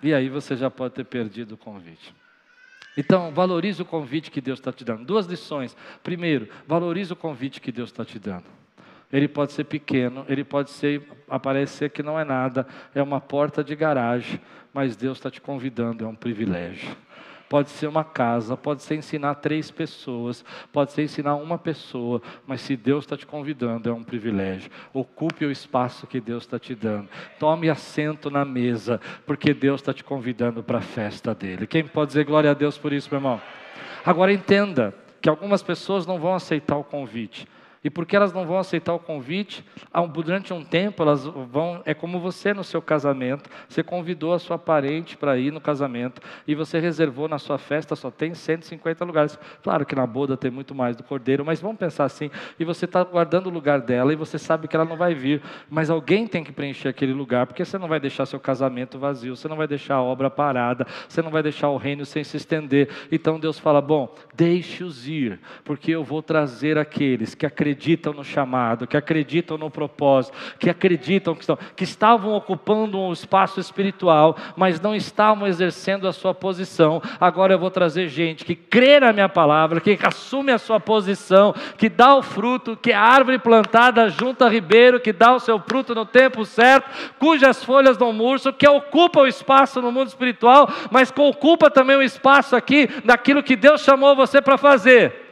[0.01, 2.15] E aí você já pode ter perdido o convite.
[2.99, 5.05] Então, valorize o convite que Deus está te dando.
[5.05, 5.73] Duas lições.
[6.03, 8.43] Primeiro, valorize o convite que Deus está te dando.
[9.09, 13.63] Ele pode ser pequeno, ele pode ser aparecer que não é nada, é uma porta
[13.63, 14.37] de garagem,
[14.73, 16.93] mas Deus está te convidando, é um privilégio
[17.49, 22.61] pode ser uma casa, pode ser ensinar três pessoas, pode ser ensinar uma pessoa, mas
[22.61, 24.69] se Deus está te convidando, é um privilégio.
[24.93, 27.09] Ocupe o espaço que Deus está te dando.
[27.39, 31.65] Tome assento na mesa, porque Deus está te convidando para a festa dele.
[31.65, 33.41] Quem pode dizer glória a Deus por isso, meu irmão?
[34.05, 37.47] Agora entenda que algumas pessoas não vão aceitar o convite.
[37.83, 39.63] E porque elas não vão aceitar o convite,
[40.13, 41.81] durante um tempo elas vão.
[41.85, 43.49] É como você no seu casamento.
[43.69, 47.95] Você convidou a sua parente para ir no casamento e você reservou na sua festa,
[47.95, 49.39] só tem 150 lugares.
[49.63, 52.29] Claro que na boda tem muito mais do cordeiro, mas vamos pensar assim.
[52.59, 55.41] E você está guardando o lugar dela e você sabe que ela não vai vir.
[55.69, 59.37] Mas alguém tem que preencher aquele lugar, porque você não vai deixar seu casamento vazio,
[59.37, 62.35] você não vai deixar a obra parada, você não vai deixar o reino sem se
[62.35, 62.89] estender.
[63.09, 68.23] Então Deus fala: bom, deixe-os ir, porque eu vou trazer aqueles que acreditam acreditam no
[68.23, 74.35] chamado, que acreditam no propósito, que acreditam que, estão, que estavam ocupando um espaço espiritual,
[74.55, 77.01] mas não estavam exercendo a sua posição.
[77.19, 81.53] Agora eu vou trazer gente que crê na minha palavra, que assume a sua posição,
[81.77, 85.59] que dá o fruto, que é árvore plantada junto a ribeiro, que dá o seu
[85.59, 90.67] fruto no tempo certo, cujas folhas não murcham, que ocupa o espaço no mundo espiritual,
[90.89, 95.28] mas que ocupa também o espaço aqui daquilo que Deus chamou você para fazer.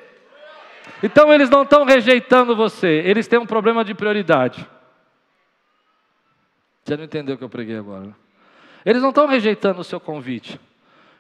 [1.02, 4.68] Então eles não estão rejeitando você, eles têm um problema de prioridade.
[6.84, 8.16] Você não entendeu o que eu preguei agora?
[8.86, 10.60] Eles não estão rejeitando o seu convite,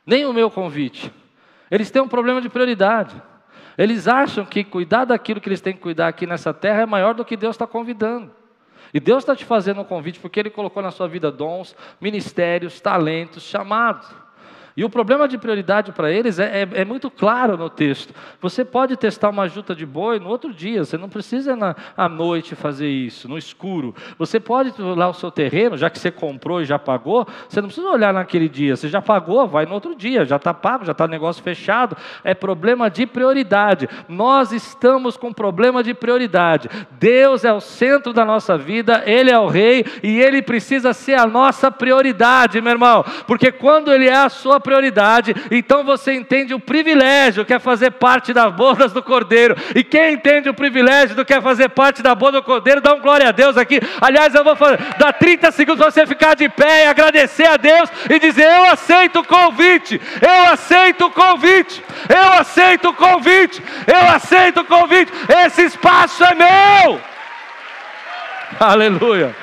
[0.06, 1.12] nem o meu convite.
[1.70, 3.22] Eles têm um problema de prioridade.
[3.78, 7.13] Eles acham que cuidar daquilo que eles têm que cuidar aqui nessa terra é maior
[7.13, 8.32] do que Deus está convidando.
[8.94, 12.80] E Deus está te fazendo um convite porque Ele colocou na sua vida dons, ministérios,
[12.80, 14.08] talentos, chamados.
[14.78, 18.13] E o problema de prioridade para eles é, é, é, muito claro no texto.
[18.40, 22.08] Você pode testar uma juta de boi no outro dia, você não precisa na, à
[22.08, 23.96] noite fazer isso, no escuro.
[24.20, 27.70] Você pode olhar o seu terreno, já que você comprou e já pagou, você não
[27.70, 30.92] precisa olhar naquele dia, você já pagou, vai no outro dia, já está pago, já
[30.92, 31.98] está negócio fechado.
[32.24, 33.90] É problema de prioridade.
[34.08, 36.70] Nós estamos com problema de prioridade.
[36.92, 41.16] Deus é o centro da nossa vida, Ele é o rei e Ele precisa ser
[41.16, 46.53] a nossa prioridade, meu irmão, porque quando Ele é a sua prioridade, então você entende
[46.53, 49.56] o privilégio que é fazer parte das bodas do Cordeiro.
[49.73, 52.93] E quem entende o privilégio do que é fazer parte da boda do Cordeiro, dá
[52.93, 53.80] um glória a Deus aqui.
[54.01, 57.56] Aliás, eu vou fazer, dar 30 segundos para você ficar de pé e agradecer a
[57.56, 63.63] Deus e dizer: Eu aceito o convite, eu aceito o convite, eu aceito o convite,
[63.88, 65.13] eu aceito o convite.
[65.45, 67.01] Esse espaço é meu.
[68.60, 69.34] Aleluia.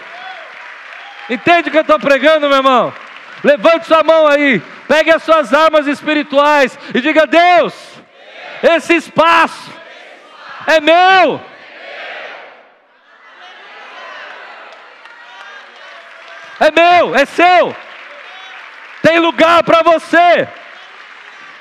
[1.30, 3.03] Entende o que eu estou pregando, meu irmão?
[3.44, 4.60] Levante sua mão aí.
[4.88, 7.74] Pegue as suas armas espirituais e diga: Deus,
[8.62, 9.70] esse espaço
[10.66, 11.40] é meu.
[16.58, 17.76] É meu, é seu.
[19.02, 20.48] Tem lugar para você.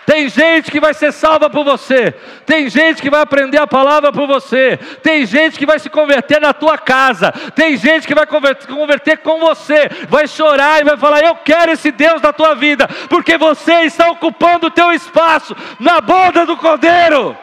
[0.06, 2.12] Tem gente que vai ser salva por você.
[2.46, 4.78] Tem gente que vai aprender a palavra por você.
[5.02, 7.32] Tem gente que vai se converter na tua casa.
[7.56, 9.89] Tem gente que vai converter, com você.
[10.10, 12.88] Vai chorar e vai falar: Eu quero esse Deus da tua vida.
[13.10, 17.38] Porque você está ocupando o teu espaço na boda do cordeiro.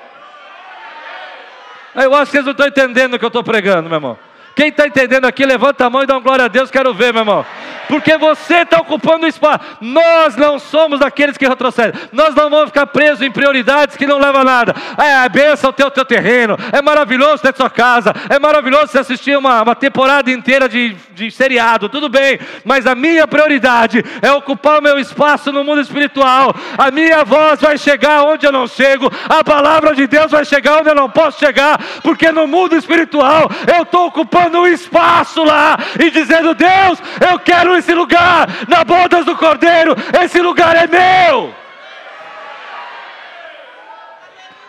[1.95, 4.30] Eu acho que eles não estão entendendo o que eu estou pregando, meu irmão.
[4.61, 7.15] Quem está entendendo aqui, levanta a mão e dá uma glória a Deus, quero ver,
[7.15, 7.47] meu irmão.
[7.89, 9.65] Porque você está ocupando o espaço.
[9.81, 11.99] Nós não somos daqueles que retrocedem.
[12.13, 14.75] Nós não vamos ficar presos em prioridades que não levam a nada.
[14.97, 16.57] É a benção ter o teu terreno.
[16.73, 18.15] É maravilhoso ter sua casa.
[18.29, 21.89] É maravilhoso você assistir uma, uma temporada inteira de, de seriado.
[21.89, 22.39] Tudo bem.
[22.65, 26.55] Mas a minha prioridade é ocupar o meu espaço no mundo espiritual.
[26.79, 29.11] A minha voz vai chegar onde eu não chego.
[29.29, 31.81] A palavra de Deus vai chegar onde eu não posso chegar.
[32.03, 37.39] Porque no mundo espiritual eu estou ocupando ocupando um espaço lá e dizendo: Deus, eu
[37.39, 41.55] quero esse lugar na bodas do Cordeiro, esse lugar é meu.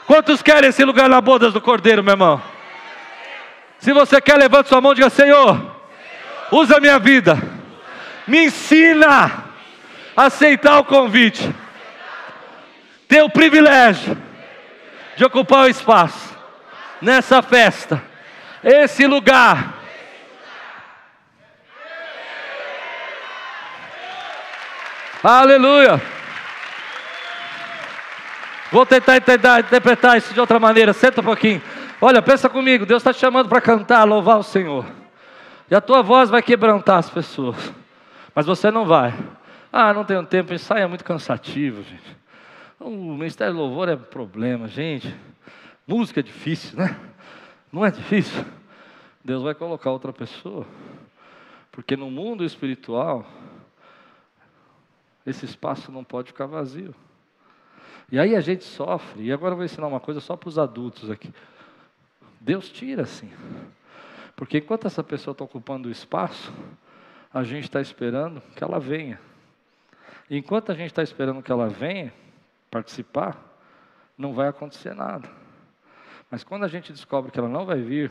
[0.05, 2.41] Quantos querem esse lugar na bodas do Cordeiro, meu irmão?
[3.79, 5.59] Se você quer, levante sua mão e diga: Senhor,
[6.51, 7.37] usa minha vida,
[8.27, 9.45] me ensina
[10.15, 11.53] a aceitar o convite,
[13.07, 14.17] ter o privilégio
[15.15, 16.31] de ocupar o espaço
[17.01, 18.10] nessa festa
[18.63, 19.79] esse lugar.
[25.23, 26.01] Aleluia.
[28.71, 29.17] Vou tentar,
[29.59, 30.93] interpretar isso de outra maneira.
[30.93, 31.61] Senta um pouquinho.
[31.99, 32.85] Olha, pensa comigo.
[32.85, 34.85] Deus está te chamando para cantar, louvar o Senhor.
[35.69, 37.71] E a tua voz vai quebrantar as pessoas.
[38.33, 39.13] Mas você não vai.
[39.71, 40.53] Ah, não tenho tempo.
[40.53, 42.17] Ensaio é muito cansativo, gente.
[42.79, 45.15] O ministério de louvor é problema, gente.
[45.85, 46.95] Música é difícil, né?
[47.71, 48.43] Não é difícil?
[49.23, 50.65] Deus vai colocar outra pessoa.
[51.71, 53.25] Porque no mundo espiritual,
[55.25, 56.93] esse espaço não pode ficar vazio.
[58.11, 59.23] E aí a gente sofre.
[59.23, 61.33] E agora eu vou ensinar uma coisa só para os adultos aqui.
[62.39, 63.31] Deus tira assim.
[64.35, 66.51] Porque enquanto essa pessoa está ocupando o espaço,
[67.33, 69.19] a gente está esperando que ela venha.
[70.29, 72.13] E enquanto a gente está esperando que ela venha
[72.69, 73.37] participar,
[74.17, 75.29] não vai acontecer nada.
[76.31, 78.09] Mas quando a gente descobre que ela não vai vir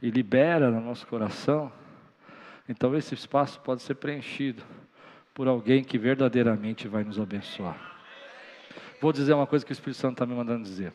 [0.00, 1.72] e libera no nosso coração,
[2.68, 4.62] então esse espaço pode ser preenchido
[5.34, 7.76] por alguém que verdadeiramente vai nos abençoar.
[9.00, 10.92] Vou dizer uma coisa que o Espírito Santo está me mandando dizer.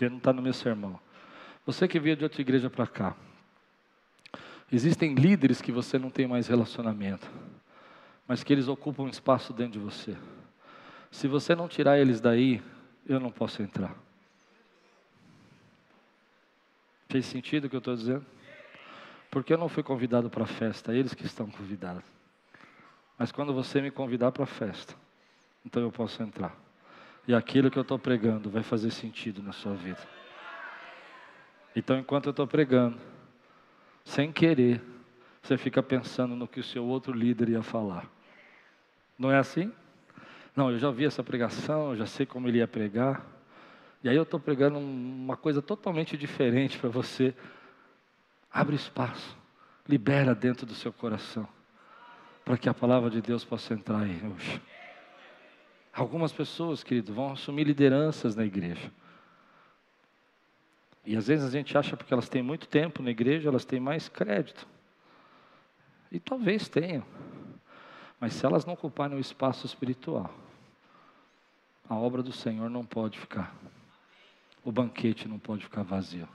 [0.00, 0.98] Ele não está no meu sermão.
[1.64, 3.14] Você que veio de outra igreja para cá,
[4.70, 7.30] existem líderes que você não tem mais relacionamento,
[8.26, 10.16] mas que eles ocupam um espaço dentro de você.
[11.08, 12.60] Se você não tirar eles daí,
[13.06, 13.94] eu não posso entrar.
[17.12, 18.24] Fez sentido o que eu estou dizendo?
[19.30, 22.02] Porque eu não fui convidado para a festa, eles que estão convidados.
[23.18, 24.94] Mas quando você me convidar para a festa,
[25.62, 26.56] então eu posso entrar.
[27.28, 30.00] E aquilo que eu estou pregando vai fazer sentido na sua vida.
[31.76, 32.98] Então, enquanto eu estou pregando,
[34.06, 34.80] sem querer,
[35.42, 38.06] você fica pensando no que o seu outro líder ia falar.
[39.18, 39.70] Não é assim?
[40.56, 43.22] Não, eu já vi essa pregação, eu já sei como ele ia pregar.
[44.02, 47.34] E aí eu estou pregando uma coisa totalmente diferente para você.
[48.50, 49.36] Abre espaço,
[49.88, 51.48] libera dentro do seu coração,
[52.44, 54.60] para que a palavra de Deus possa entrar aí hoje.
[55.92, 58.90] Algumas pessoas, querido, vão assumir lideranças na igreja.
[61.04, 63.78] E às vezes a gente acha porque elas têm muito tempo na igreja, elas têm
[63.80, 64.66] mais crédito.
[66.10, 67.04] E talvez tenham.
[68.18, 70.32] Mas se elas não ocuparem o espaço espiritual,
[71.88, 73.54] a obra do Senhor não pode ficar.
[74.64, 76.28] O banquete não pode ficar vazio.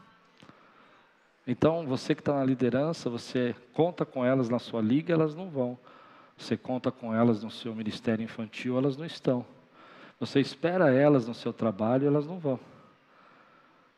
[1.45, 5.49] Então, você que está na liderança, você conta com elas na sua liga, elas não
[5.49, 5.80] vão.
[6.38, 9.45] Você conta com elas no seu ministério infantil, elas não estão.
[10.19, 12.59] Você espera elas no seu trabalho, elas não vão.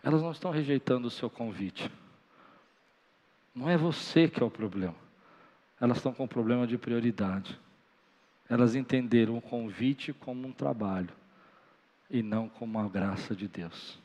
[0.03, 1.91] Elas não estão rejeitando o seu convite.
[3.53, 4.95] Não é você que é o problema.
[5.81, 7.59] Elas estão com um problema de prioridade.
[8.47, 11.13] Elas entenderam o convite como um trabalho
[12.09, 13.99] e não como a graça de Deus.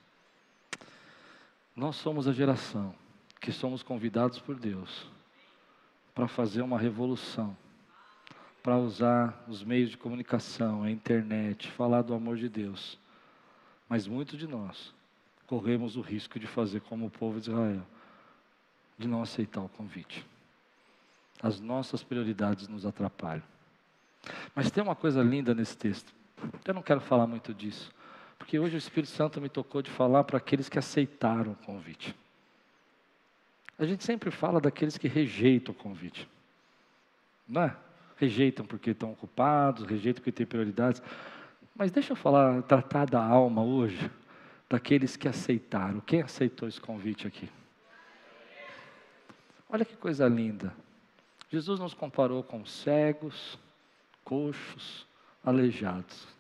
[1.77, 2.95] Nós somos a geração
[3.41, 5.07] que somos convidados por Deus
[6.15, 7.57] para fazer uma revolução,
[8.63, 12.99] para usar os meios de comunicação, a internet, falar do amor de Deus.
[13.89, 14.95] Mas muitos de nós
[15.47, 17.85] corremos o risco de fazer como o povo de Israel,
[18.97, 20.25] de não aceitar o convite.
[21.43, 23.43] As nossas prioridades nos atrapalham.
[24.55, 26.15] Mas tem uma coisa linda nesse texto.
[26.65, 27.93] Eu não quero falar muito disso,
[28.45, 32.15] porque hoje o Espírito Santo me tocou de falar para aqueles que aceitaram o convite.
[33.79, 36.29] A gente sempre fala daqueles que rejeitam o convite.
[37.49, 37.77] Não é?
[38.19, 41.01] Rejeitam porque estão ocupados, rejeitam porque têm prioridades.
[41.75, 44.11] Mas deixa eu falar, tratar da alma hoje,
[44.69, 46.01] daqueles que aceitaram.
[46.01, 47.49] Quem aceitou esse convite aqui?
[49.71, 50.71] Olha que coisa linda.
[51.51, 53.59] Jesus nos comparou com cegos,
[54.23, 55.07] coxos,
[55.43, 56.35] aleijados.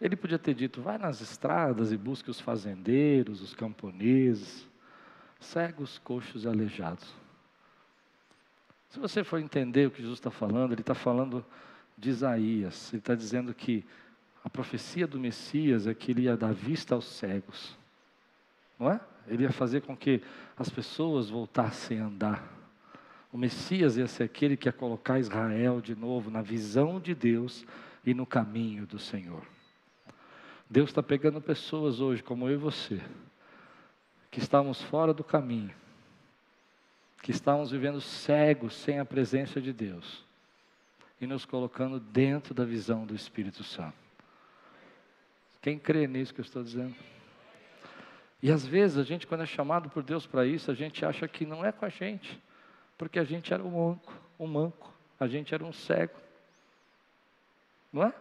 [0.00, 4.66] Ele podia ter dito: vai nas estradas e busque os fazendeiros, os camponeses
[5.40, 7.06] cegos, coxos e aleijados.
[8.88, 11.44] Se você for entender o que Jesus está falando, ele está falando
[11.96, 12.92] de Isaías.
[12.92, 13.84] Ele está dizendo que
[14.44, 17.76] a profecia do Messias é que ele ia dar vista aos cegos.
[18.78, 19.00] Não é?
[19.26, 20.22] Ele ia fazer com que
[20.56, 22.46] as pessoas voltassem a andar.
[23.32, 27.66] O Messias ia ser aquele que ia colocar Israel de novo na visão de Deus
[28.04, 29.42] e no caminho do Senhor.
[30.68, 33.00] Deus está pegando pessoas hoje, como eu e você,
[34.30, 35.74] que estávamos fora do caminho,
[37.22, 40.24] que estávamos vivendo cegos sem a presença de Deus
[41.20, 43.96] e nos colocando dentro da visão do Espírito Santo.
[45.62, 46.94] Quem crê nisso que eu estou dizendo?
[48.42, 51.26] E às vezes a gente, quando é chamado por Deus para isso, a gente acha
[51.26, 52.40] que não é com a gente,
[52.98, 56.14] porque a gente era um manco, um manco, a gente era um cego,
[57.92, 58.12] não é?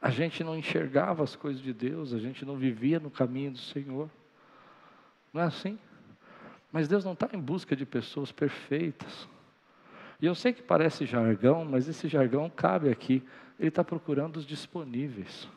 [0.00, 3.58] A gente não enxergava as coisas de Deus, a gente não vivia no caminho do
[3.58, 4.10] Senhor.
[5.32, 5.78] Não é assim?
[6.72, 9.28] Mas Deus não está em busca de pessoas perfeitas.
[10.20, 13.22] E eu sei que parece jargão, mas esse jargão cabe aqui.
[13.58, 15.48] Ele está procurando os disponíveis.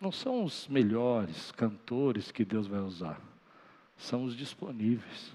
[0.00, 3.18] Não são os melhores cantores que Deus vai usar,
[3.96, 5.34] são os disponíveis.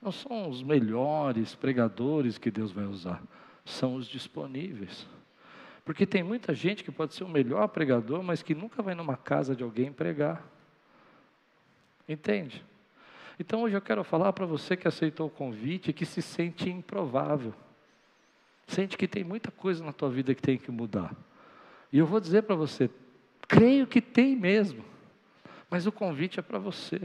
[0.00, 3.22] Não são os melhores pregadores que Deus vai usar,
[3.66, 5.06] são os disponíveis.
[5.90, 9.16] Porque tem muita gente que pode ser o melhor pregador, mas que nunca vai numa
[9.16, 10.40] casa de alguém pregar.
[12.08, 12.64] Entende?
[13.40, 17.52] Então hoje eu quero falar para você que aceitou o convite que se sente improvável.
[18.68, 21.12] Sente que tem muita coisa na tua vida que tem que mudar.
[21.92, 22.88] E eu vou dizer para você,
[23.48, 24.84] creio que tem mesmo.
[25.68, 27.00] Mas o convite é para você.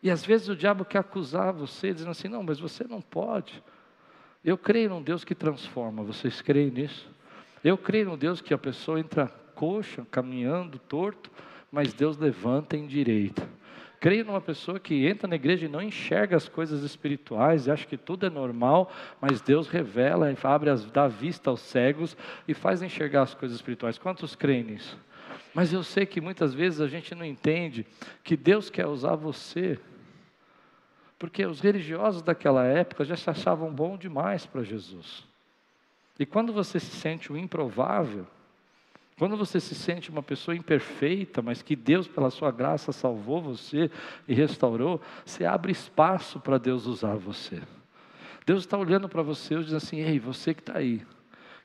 [0.00, 3.60] E às vezes o diabo quer acusar você, dizendo assim: não, mas você não pode.
[4.44, 7.08] Eu creio num Deus que transforma, vocês creem nisso?
[7.62, 11.30] Eu creio num Deus que a pessoa entra coxa, caminhando, torto,
[11.70, 13.48] mas Deus levanta em direita.
[14.00, 17.86] Creio numa pessoa que entra na igreja e não enxerga as coisas espirituais, e acha
[17.86, 22.16] que tudo é normal, mas Deus revela, abre as, dá vista aos cegos
[22.48, 23.96] e faz enxergar as coisas espirituais.
[23.96, 24.98] Quantos creem nisso?
[25.54, 27.86] Mas eu sei que muitas vezes a gente não entende
[28.24, 29.78] que Deus quer usar você,
[31.22, 35.24] porque os religiosos daquela época já se achavam bom demais para Jesus.
[36.18, 38.26] E quando você se sente o improvável,
[39.16, 43.88] quando você se sente uma pessoa imperfeita, mas que Deus, pela sua graça, salvou você
[44.26, 47.62] e restaurou, você abre espaço para Deus usar você.
[48.44, 51.06] Deus está olhando para você e diz assim: Ei, você que está aí,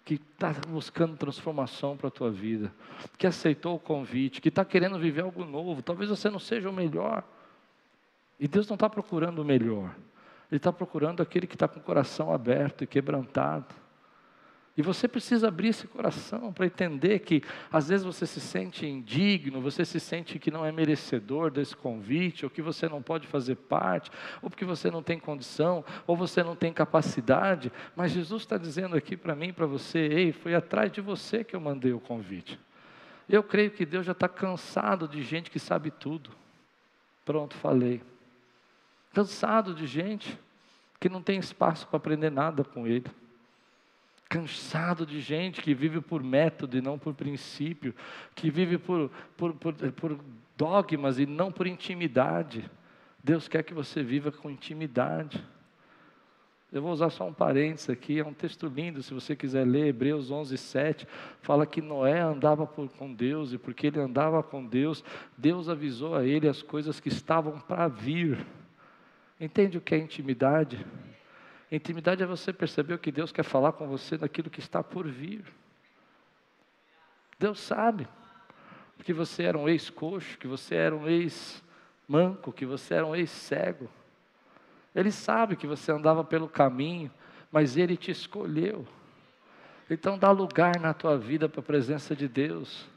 [0.06, 2.72] que está buscando transformação para a tua vida,
[3.18, 6.74] que aceitou o convite, que está querendo viver algo novo, talvez você não seja o
[6.74, 7.24] melhor.
[8.40, 9.96] E Deus não está procurando o melhor,
[10.52, 13.74] Ele está procurando aquele que está com o coração aberto e quebrantado
[14.78, 19.60] e você precisa abrir esse coração para entender que às vezes você se sente indigno,
[19.60, 23.56] você se sente que não é merecedor desse convite, ou que você não pode fazer
[23.56, 27.72] parte, ou porque você não tem condição, ou você não tem capacidade.
[27.96, 31.56] Mas Jesus está dizendo aqui para mim, para você, ei, foi atrás de você que
[31.56, 32.60] eu mandei o convite.
[33.28, 36.30] Eu creio que Deus já está cansado de gente que sabe tudo.
[37.26, 38.00] Pronto, falei.
[39.18, 40.40] Cansado de gente
[41.00, 43.08] que não tem espaço para aprender nada com Ele.
[44.30, 47.96] Cansado de gente que vive por método e não por princípio,
[48.36, 50.20] que vive por, por, por, por
[50.56, 52.70] dogmas e não por intimidade.
[53.24, 55.44] Deus quer que você viva com intimidade.
[56.72, 59.88] Eu vou usar só um parênteses aqui, é um texto lindo, se você quiser ler,
[59.88, 61.08] Hebreus 11, 7,
[61.42, 65.04] fala que Noé andava por, com Deus, e porque ele andava com Deus,
[65.36, 68.46] Deus avisou a ele as coisas que estavam para vir.
[69.40, 70.86] Entende o que é intimidade?
[71.72, 75.08] Intimidade é você perceber o que Deus quer falar com você daquilo que está por
[75.08, 75.46] vir.
[77.38, 78.08] Deus sabe
[79.04, 83.90] que você era um ex-coxo, que você era um ex-manco, que você era um ex-cego.
[84.96, 87.12] Ele sabe que você andava pelo caminho,
[87.52, 88.88] mas Ele te escolheu.
[89.90, 92.88] Então dá lugar na tua vida para a presença de Deus.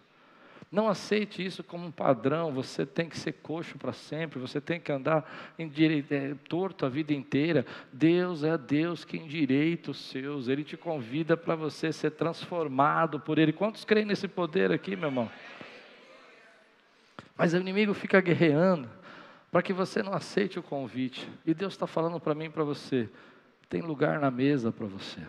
[0.70, 4.78] Não aceite isso como um padrão, você tem que ser coxo para sempre, você tem
[4.78, 7.66] que andar direito, é, torto a vida inteira.
[7.92, 13.36] Deus é Deus que endireita os seus, Ele te convida para você ser transformado por
[13.36, 13.52] Ele.
[13.52, 15.28] Quantos creem nesse poder aqui, meu irmão?
[17.36, 18.88] Mas o inimigo fica guerreando
[19.50, 21.28] para que você não aceite o convite.
[21.44, 23.08] E Deus está falando para mim e para você:
[23.68, 25.20] tem lugar na mesa para você.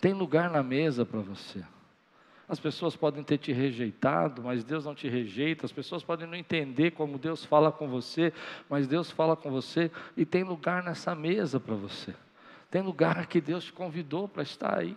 [0.00, 1.62] Tem lugar na mesa para você.
[2.48, 5.66] As pessoas podem ter te rejeitado, mas Deus não te rejeita.
[5.66, 8.32] As pessoas podem não entender como Deus fala com você,
[8.68, 12.14] mas Deus fala com você e tem lugar nessa mesa para você.
[12.70, 14.96] Tem lugar que Deus te convidou para estar aí.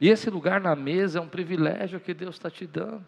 [0.00, 3.06] E esse lugar na mesa é um privilégio que Deus está te dando.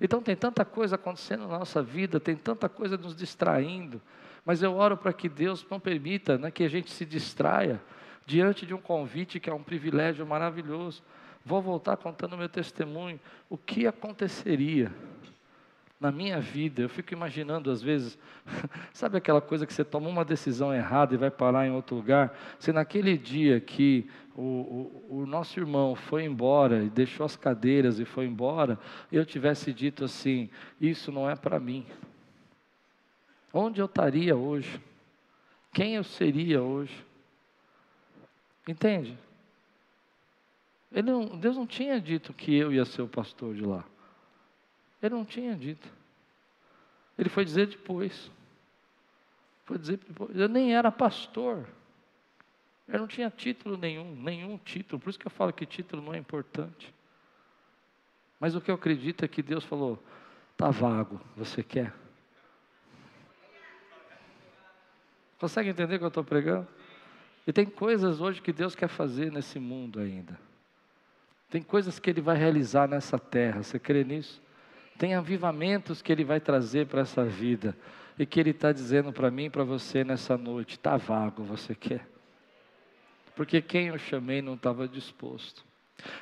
[0.00, 4.00] Então tem tanta coisa acontecendo na nossa vida, tem tanta coisa nos distraindo,
[4.44, 7.80] mas eu oro para que Deus não permita né, que a gente se distraia
[8.24, 11.02] diante de um convite que é um privilégio maravilhoso.
[11.44, 13.18] Vou voltar contando meu testemunho.
[13.48, 14.92] O que aconteceria
[15.98, 16.82] na minha vida?
[16.82, 18.18] Eu fico imaginando às vezes,
[18.92, 22.36] sabe aquela coisa que você toma uma decisão errada e vai parar em outro lugar?
[22.58, 24.42] Se naquele dia que o,
[25.08, 28.78] o, o nosso irmão foi embora e deixou as cadeiras e foi embora,
[29.10, 31.86] eu tivesse dito assim: Isso não é para mim.
[33.52, 34.80] Onde eu estaria hoje?
[35.72, 37.04] Quem eu seria hoje?
[38.68, 39.18] Entende?
[40.90, 43.84] Não, Deus não tinha dito que eu ia ser o pastor de lá.
[45.02, 45.88] Ele não tinha dito.
[47.16, 48.30] Ele foi dizer depois.
[49.64, 50.36] Foi dizer depois.
[50.36, 51.66] Eu nem era pastor.
[52.88, 55.00] Eu não tinha título nenhum, nenhum título.
[55.00, 56.92] Por isso que eu falo que título não é importante.
[58.40, 60.02] Mas o que eu acredito é que Deus falou:
[60.56, 61.94] tá vago, você quer?
[65.38, 66.66] Consegue entender o que eu estou pregando?
[67.46, 70.38] E tem coisas hoje que Deus quer fazer nesse mundo ainda.
[71.50, 74.40] Tem coisas que Ele vai realizar nessa terra, você crê nisso?
[74.96, 77.76] Tem avivamentos que Ele vai trazer para essa vida
[78.16, 81.74] e que Ele está dizendo para mim e para você nessa noite: está vago, você
[81.74, 82.06] quer?
[83.34, 85.64] Porque quem eu chamei não estava disposto.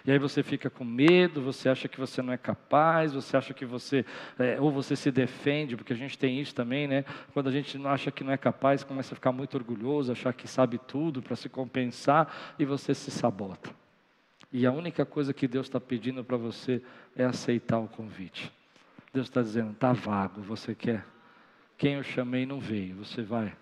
[0.05, 3.55] E aí você fica com medo, você acha que você não é capaz, você acha
[3.55, 4.05] que você,
[4.39, 7.05] é, ou você se defende, porque a gente tem isso também, né?
[7.33, 10.33] Quando a gente não acha que não é capaz, começa a ficar muito orgulhoso, achar
[10.33, 13.71] que sabe tudo para se compensar e você se sabota.
[14.53, 16.83] E a única coisa que Deus está pedindo para você
[17.15, 18.51] é aceitar o convite.
[19.13, 21.05] Deus está dizendo: está vago, você quer?
[21.77, 23.55] Quem eu chamei não veio, você vai.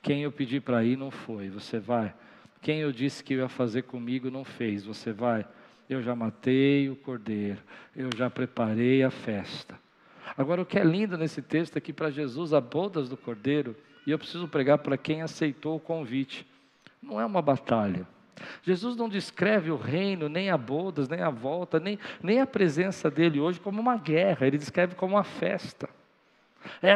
[0.00, 2.14] Quem eu pedi para ir não foi, você vai.
[2.60, 5.46] Quem eu disse que ia fazer comigo não fez, você vai.
[5.88, 7.60] Eu já matei o cordeiro,
[7.94, 9.78] eu já preparei a festa.
[10.36, 13.76] Agora, o que é lindo nesse texto é que para Jesus, a bodas do cordeiro,
[14.06, 16.46] e eu preciso pregar para quem aceitou o convite,
[17.02, 18.06] não é uma batalha.
[18.62, 23.10] Jesus não descreve o reino, nem a bodas, nem a volta, nem, nem a presença
[23.10, 25.88] dele hoje como uma guerra, ele descreve como uma festa.
[26.82, 26.94] É,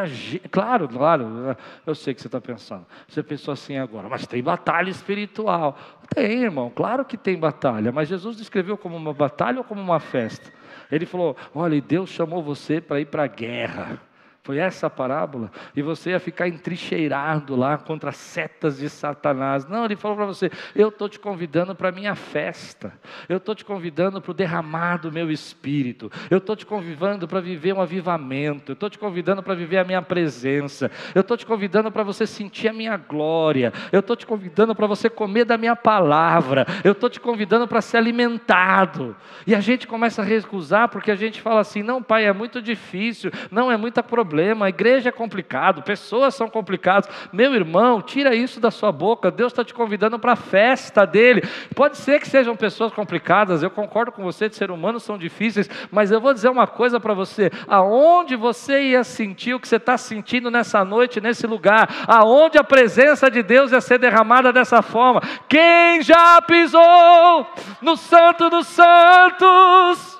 [0.51, 2.86] claro, claro, eu sei que você está pensando.
[3.07, 5.78] Você pensou assim agora, mas tem batalha espiritual.
[6.14, 10.01] Tem, irmão, claro que tem batalha, mas Jesus descreveu como uma batalha ou como uma
[10.01, 10.51] festa?
[10.91, 14.01] Ele falou: olha, Deus chamou você para ir para a guerra.
[14.49, 15.51] Foi essa a parábola?
[15.76, 19.68] E você ia ficar entrincheirado lá contra setas de Satanás.
[19.68, 22.94] Não, ele falou para você: eu estou te convidando para a minha festa.
[23.28, 26.11] Eu estou te convidando para o derramar do meu espírito.
[26.30, 28.70] Eu estou te convidando para viver um avivamento.
[28.70, 30.90] Eu estou te convidando para viver a minha presença.
[31.14, 33.70] Eu estou te convidando para você sentir a minha glória.
[33.92, 36.66] Eu estou te convidando para você comer da minha palavra.
[36.82, 39.14] Eu estou te convidando para ser alimentado.
[39.46, 42.62] E a gente começa a recusar porque a gente fala assim: não, pai, é muito
[42.62, 43.30] difícil.
[43.51, 47.11] Não, é muita problema problema, a igreja é complicado, pessoas são complicadas.
[47.32, 49.32] Meu irmão, tira isso da sua boca.
[49.32, 51.43] Deus está te convidando para a festa dele.
[51.74, 55.68] Pode ser que sejam pessoas complicadas, eu concordo com você, de ser humanos são difíceis,
[55.91, 59.74] mas eu vou dizer uma coisa para você: aonde você ia sentir o que você
[59.74, 64.82] está sentindo nessa noite, nesse lugar, aonde a presença de Deus ia ser derramada dessa
[64.82, 65.20] forma.
[65.49, 67.45] Quem já pisou
[67.82, 70.18] no Santo dos Santos?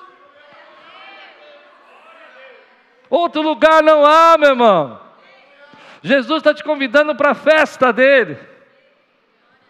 [3.09, 4.99] Outro lugar não há, meu irmão.
[6.01, 8.37] Jesus está te convidando para a festa dele.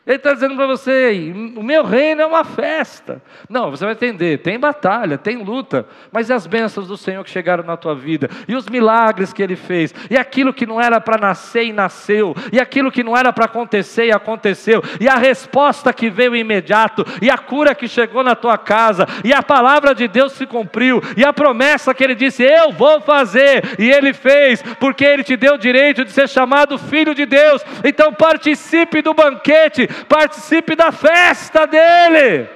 [0.08, 3.22] Ele está dizendo para você: o meu reino é uma festa.
[3.50, 7.30] Não, você vai entender: tem batalha, tem luta, mas e as bênçãos do Senhor que
[7.30, 11.02] chegaram na tua vida, e os milagres que ele fez, e aquilo que não era
[11.02, 15.16] para nascer e nasceu, e aquilo que não era para acontecer e aconteceu, e a
[15.16, 19.93] resposta que veio imediato, e a cura que chegou na tua casa, e a palavra
[19.93, 24.14] de Deus se cumpriu, e a promessa que ele disse: Eu vou fazer, e ele
[24.14, 27.64] fez, porque ele te deu o direito de ser chamado filho de Deus.
[27.84, 32.50] Então participe do banquete participe da festa dele.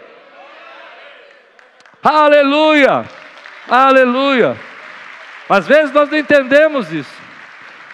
[2.04, 3.06] Aleluia,
[3.68, 4.58] aleluia.
[5.48, 7.24] Às vezes nós não entendemos isso.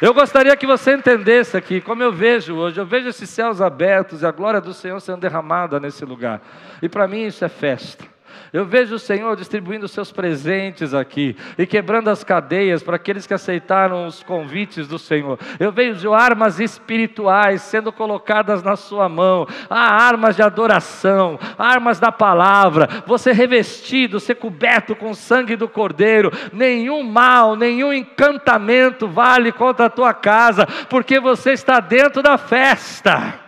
[0.02, 4.22] Eu gostaria que você entendesse aqui, como eu vejo hoje, eu vejo esses céus abertos
[4.22, 6.42] e a glória do Senhor sendo derramada nesse lugar.
[6.82, 8.06] E para mim isso é festa.
[8.52, 13.34] Eu vejo o Senhor distribuindo seus presentes aqui e quebrando as cadeias para aqueles que
[13.34, 15.38] aceitaram os convites do Senhor.
[15.60, 22.12] Eu vejo armas espirituais sendo colocadas na sua mão, há armas de adoração, armas da
[22.12, 22.90] palavra.
[23.06, 26.32] Você revestido, ser coberto com o sangue do Cordeiro.
[26.52, 33.40] Nenhum mal, nenhum encantamento vale contra a tua casa, porque você está dentro da festa,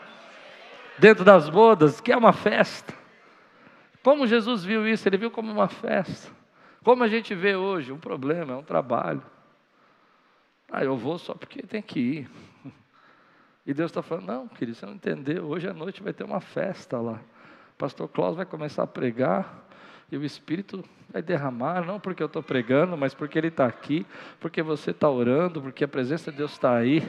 [1.00, 3.01] dentro das bodas, que é uma festa.
[4.04, 5.08] Como Jesus viu isso?
[5.08, 6.32] Ele viu como uma festa.
[6.84, 9.22] Como a gente vê hoje, um problema, é um trabalho.
[10.72, 12.30] Ah, eu vou só porque tem que ir.
[13.64, 15.46] E Deus está falando, não, querido, você não entendeu.
[15.46, 17.22] Hoje à noite vai ter uma festa lá.
[17.76, 19.68] O pastor Klaus vai começar a pregar
[20.12, 24.06] e o Espírito vai derramar, não porque eu estou pregando, mas porque Ele está aqui,
[24.40, 27.04] porque você está orando, porque a presença de Deus está aí,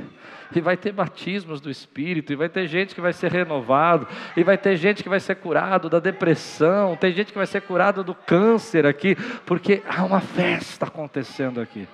[0.55, 4.43] e vai ter batismos do Espírito, e vai ter gente que vai ser renovado, e
[4.43, 8.03] vai ter gente que vai ser curado da depressão, tem gente que vai ser curado
[8.03, 9.15] do câncer aqui,
[9.47, 11.87] porque há uma festa acontecendo aqui.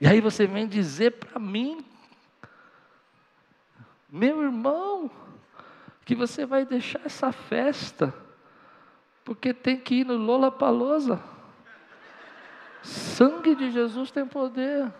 [0.00, 1.78] E aí você vem dizer para mim,
[4.10, 5.10] meu irmão,
[6.04, 8.12] que você vai deixar essa festa
[9.26, 11.20] porque tem que ir no Lola Palosa.
[12.80, 14.90] Sangue de Jesus tem poder.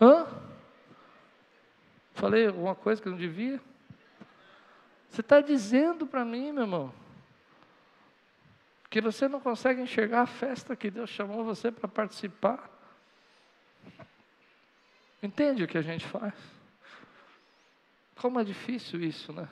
[0.00, 0.26] Hã?
[2.14, 3.60] Falei alguma coisa que não devia?
[5.10, 6.94] Você está dizendo para mim, meu irmão,
[8.88, 12.66] que você não consegue enxergar a festa que Deus chamou você para participar.
[15.22, 16.32] Entende o que a gente faz?
[18.16, 19.46] Como é difícil isso, né?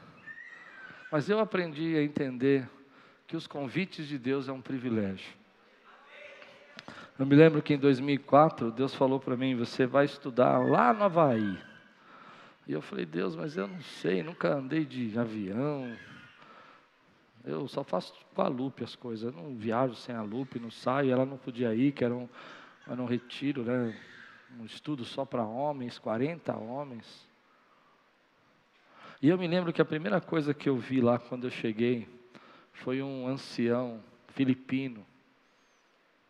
[1.16, 2.68] Mas eu aprendi a entender
[3.26, 5.32] que os convites de Deus é um privilégio.
[7.18, 11.04] Eu me lembro que em 2004 Deus falou para mim: você vai estudar lá no
[11.04, 11.58] Havaí.
[12.66, 15.96] E eu falei: Deus, mas eu não sei, nunca andei de avião.
[17.42, 19.34] Eu só faço com a Lupe as coisas.
[19.34, 21.12] Eu não viajo sem a Lupe, não saio.
[21.12, 22.28] Ela não podia ir, que era um,
[22.86, 23.98] era um retiro, né?
[24.60, 27.26] um estudo só para homens, 40 homens.
[29.20, 32.06] E eu me lembro que a primeira coisa que eu vi lá quando eu cheguei
[32.72, 35.06] foi um ancião filipino,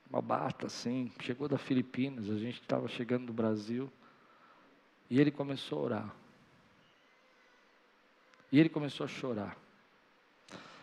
[0.09, 3.91] uma bata assim, chegou da Filipinas, a gente estava chegando do Brasil,
[5.11, 6.15] e ele começou a orar.
[8.53, 9.57] E ele começou a chorar.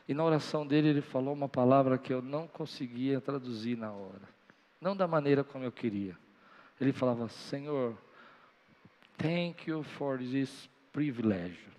[0.08, 4.28] E na oração dele ele falou uma palavra que eu não conseguia traduzir na hora,
[4.82, 6.18] não da maneira como eu queria.
[6.80, 7.98] Ele falava: Senhor,
[9.18, 11.73] thank you for this privilege.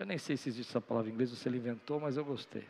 [0.00, 2.66] Eu nem sei se existe essa palavra em inglês, você inventou, mas eu gostei.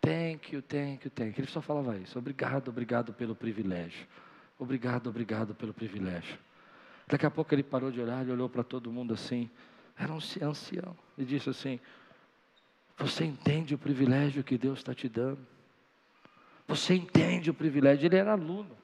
[0.00, 1.44] Thank you, thank you, thank you.
[1.44, 2.18] Ele só falava isso.
[2.18, 4.04] Obrigado, obrigado pelo privilégio.
[4.58, 6.36] Obrigado, obrigado pelo privilégio.
[7.06, 9.48] Daqui a pouco ele parou de olhar, ele olhou para todo mundo assim.
[9.96, 10.96] Era um ancião.
[11.16, 11.78] E disse assim:
[12.98, 15.46] Você entende o privilégio que Deus está te dando?
[16.66, 18.06] Você entende o privilégio?
[18.06, 18.76] Ele era aluno.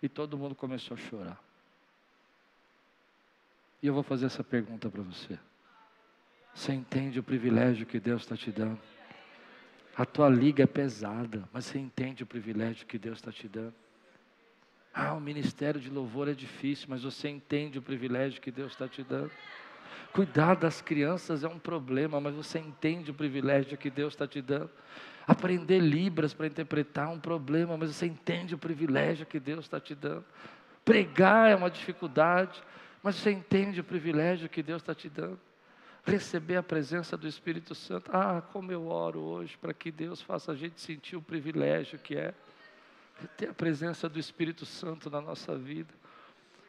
[0.00, 1.42] E todo mundo começou a chorar.
[3.82, 5.36] E eu vou fazer essa pergunta para você.
[6.54, 8.80] Você entende o privilégio que Deus está te dando?
[9.96, 13.74] A tua liga é pesada, mas você entende o privilégio que Deus está te dando?
[14.94, 18.88] Ah, o ministério de louvor é difícil, mas você entende o privilégio que Deus está
[18.88, 19.30] te dando?
[20.12, 24.40] Cuidar das crianças é um problema, mas você entende o privilégio que Deus está te
[24.40, 24.70] dando.
[25.26, 29.78] Aprender Libras para interpretar é um problema, mas você entende o privilégio que Deus está
[29.78, 30.24] te dando.
[30.84, 32.62] Pregar é uma dificuldade,
[33.02, 35.38] mas você entende o privilégio que Deus está te dando.
[36.04, 38.10] Receber a presença do Espírito Santo.
[38.12, 42.16] Ah, como eu oro hoje para que Deus faça a gente sentir o privilégio que
[42.16, 42.34] é
[43.36, 45.92] ter a presença do Espírito Santo na nossa vida.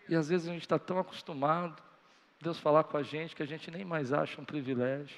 [0.07, 1.81] E às vezes a gente está tão acostumado
[2.41, 5.17] Deus falar com a gente que a gente nem mais acha um privilégio.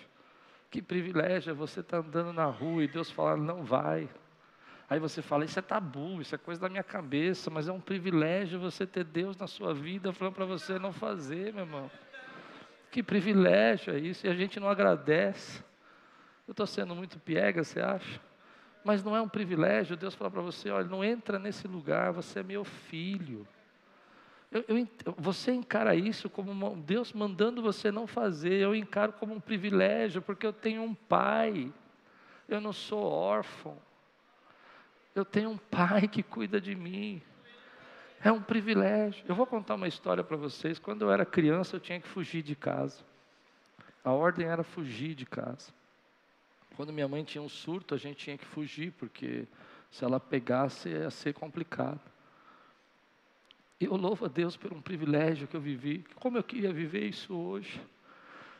[0.71, 4.09] Que privilégio é você estar tá andando na rua e Deus falar, não vai.
[4.89, 7.79] Aí você fala, isso é tabu, isso é coisa da minha cabeça, mas é um
[7.79, 11.91] privilégio você ter Deus na sua vida falando para você não fazer, meu irmão.
[12.91, 15.63] Que privilégio é isso, e a gente não agradece.
[16.45, 18.19] Eu estou sendo muito piega, você acha?
[18.83, 22.39] Mas não é um privilégio Deus falar para você, olha, não entra nesse lugar, você
[22.39, 23.47] é meu filho.
[24.51, 24.87] Eu, eu,
[25.17, 30.21] você encara isso como uma, Deus mandando você não fazer, eu encaro como um privilégio,
[30.21, 31.71] porque eu tenho um pai,
[32.49, 33.77] eu não sou órfão,
[35.15, 37.21] eu tenho um pai que cuida de mim,
[38.23, 39.23] é um privilégio.
[39.27, 40.79] Eu vou contar uma história para vocês.
[40.79, 43.03] Quando eu era criança, eu tinha que fugir de casa,
[44.03, 45.71] a ordem era fugir de casa.
[46.75, 49.47] Quando minha mãe tinha um surto, a gente tinha que fugir, porque
[49.89, 51.99] se ela pegasse ia ser complicado.
[53.79, 56.05] Eu louvo a Deus por um privilégio que eu vivi.
[56.15, 57.81] Como eu queria viver isso hoje.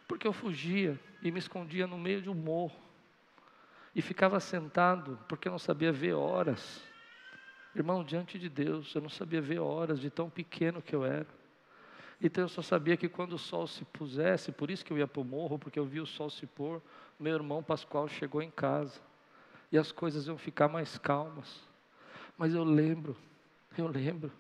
[0.07, 2.75] Porque eu fugia e me escondia no meio de um morro.
[3.95, 6.83] E ficava sentado porque eu não sabia ver horas.
[7.75, 11.27] Irmão, diante de Deus, eu não sabia ver horas de tão pequeno que eu era.
[12.21, 15.07] Então eu só sabia que quando o sol se pusesse, por isso que eu ia
[15.07, 16.81] para o morro, porque eu via o sol se pôr,
[17.19, 18.99] meu irmão Pascoal chegou em casa.
[19.71, 21.67] E as coisas iam ficar mais calmas.
[22.37, 23.15] Mas eu lembro,
[23.77, 24.31] eu lembro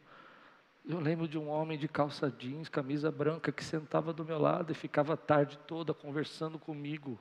[0.87, 4.71] eu lembro de um homem de calça jeans, camisa branca, que sentava do meu lado
[4.71, 7.19] e ficava a tarde toda conversando comigo.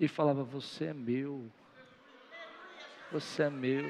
[0.00, 1.50] E falava: Você é meu.
[3.10, 3.84] Você é meu.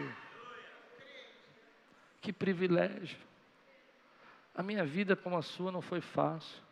[2.23, 3.19] Que privilégio.
[4.55, 6.63] A minha vida como a sua não foi fácil.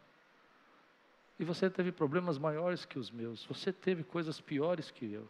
[1.39, 3.45] E você teve problemas maiores que os meus.
[3.47, 5.29] Você teve coisas piores que eu.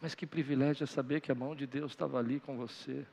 [0.00, 3.06] Mas que privilégio é saber que a mão de Deus estava ali com você.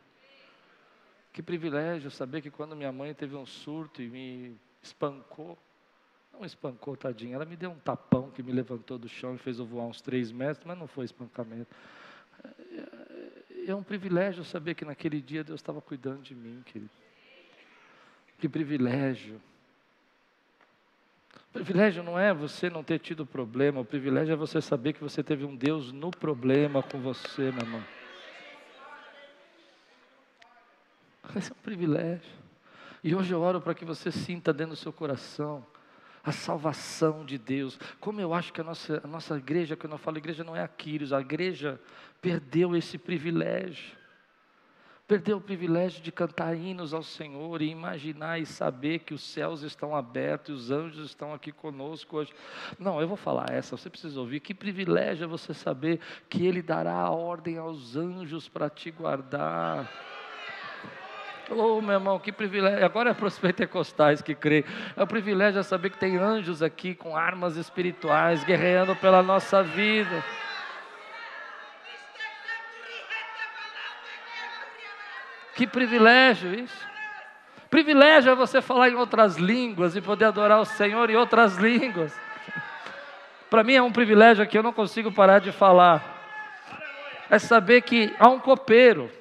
[1.31, 5.57] Que privilégio saber que quando minha mãe teve um surto e me espancou,
[6.33, 9.57] não espancou, tadinha, ela me deu um tapão que me levantou do chão e fez
[9.57, 11.73] eu voar uns três metros, mas não foi espancamento.
[13.65, 16.89] É, um privilégio saber que naquele dia Deus estava cuidando de mim, querido.
[18.37, 19.41] Que privilégio.
[21.49, 25.01] O privilégio não é você não ter tido problema, o privilégio é você saber que
[25.01, 27.83] você teve um Deus no problema com você, meu irmão.
[31.35, 32.31] Esse é um privilégio.
[33.03, 35.65] E hoje eu oro para que você sinta dentro do seu coração
[36.23, 37.77] a salvação de Deus.
[37.99, 40.63] Como eu acho que a nossa, a nossa igreja, quando eu falo igreja, não é
[40.63, 41.79] a Quírios, a igreja
[42.21, 44.01] perdeu esse privilégio.
[45.05, 49.61] Perdeu o privilégio de cantar hinos ao Senhor e imaginar e saber que os céus
[49.61, 52.33] estão abertos e os anjos estão aqui conosco hoje.
[52.79, 54.39] Não, eu vou falar essa, você precisa ouvir.
[54.39, 55.99] Que privilégio é você saber
[56.29, 59.91] que Ele dará a ordem aos anjos para te guardar.
[61.49, 62.85] Oh, meu irmão, que privilégio.
[62.85, 64.63] Agora é para os pentecostais que creem.
[64.95, 70.23] É o privilégio saber que tem anjos aqui com armas espirituais guerreando pela nossa vida.
[75.55, 76.87] Que privilégio isso.
[77.69, 82.17] Privilégio é você falar em outras línguas e poder adorar o Senhor em outras línguas.
[83.49, 86.03] Para mim é um privilégio que eu não consigo parar de falar.
[87.29, 89.11] É saber que há um copeiro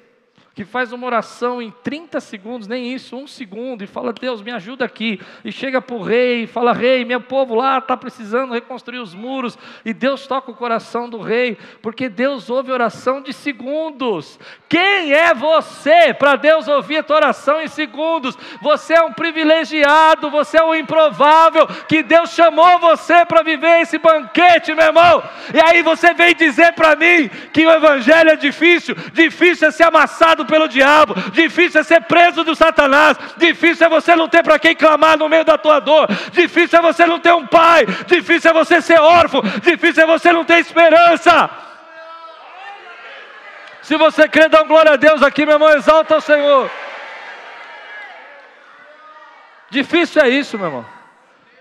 [0.55, 4.51] que faz uma oração em 30 segundos, nem isso, um segundo, e fala: Deus, me
[4.51, 5.19] ajuda aqui.
[5.43, 9.15] E chega para o rei e fala: Rei, meu povo lá está precisando reconstruir os
[9.15, 9.57] muros.
[9.83, 14.39] E Deus toca o coração do rei, porque Deus ouve oração de segundos.
[14.69, 18.37] Quem é você para Deus ouvir a tua oração em segundos?
[18.61, 23.97] Você é um privilegiado, você é um improvável, que Deus chamou você para viver esse
[23.97, 25.23] banquete, meu irmão.
[25.51, 29.85] E aí você vem dizer para mim que o evangelho é difícil, difícil é ser
[29.85, 34.59] amassado pelo diabo, difícil é ser preso do Satanás, difícil é você não ter para
[34.59, 38.51] quem clamar no meio da tua dor, difícil é você não ter um pai, difícil
[38.51, 41.49] é você ser órfão, difícil é você não ter esperança.
[43.81, 46.71] Se você crê, dá um glória a Deus aqui, meu irmão, exalta o Senhor.
[49.69, 50.85] Difícil é isso, meu irmão.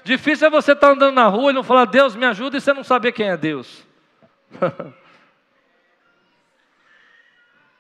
[0.04, 2.60] Difícil é você estar tá andando na rua e não falar, Deus me ajuda, e
[2.60, 3.86] você não saber quem é Deus.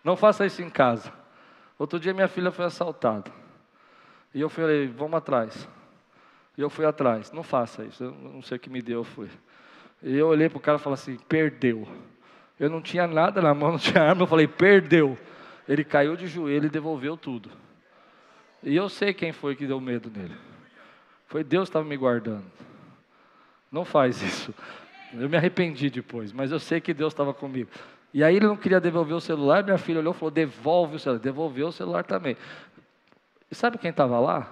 [0.02, 1.12] Não faça isso em casa.
[1.78, 3.30] Outro dia minha filha foi assaltada.
[4.34, 5.68] E eu falei, vamos atrás.
[6.56, 7.32] E eu fui atrás.
[7.32, 8.04] Não faça isso.
[8.04, 9.28] Eu não sei o que me deu, eu fui.
[10.02, 11.86] E eu olhei para o cara e falei assim: perdeu.
[12.58, 14.22] Eu não tinha nada na mão, não tinha arma.
[14.22, 15.18] Eu falei: perdeu.
[15.68, 17.50] Ele caiu de joelho e devolveu tudo.
[18.62, 20.36] E eu sei quem foi que deu medo nele.
[21.26, 22.44] Foi Deus que estava me guardando.
[23.70, 24.54] Não faz isso.
[25.14, 27.70] Eu me arrependi depois, mas eu sei que Deus estava comigo.
[28.14, 30.98] E aí ele não queria devolver o celular, minha filha olhou e falou: devolve o
[30.98, 31.20] celular.
[31.20, 32.36] Devolveu o celular também.
[33.50, 34.50] E sabe quem estava lá?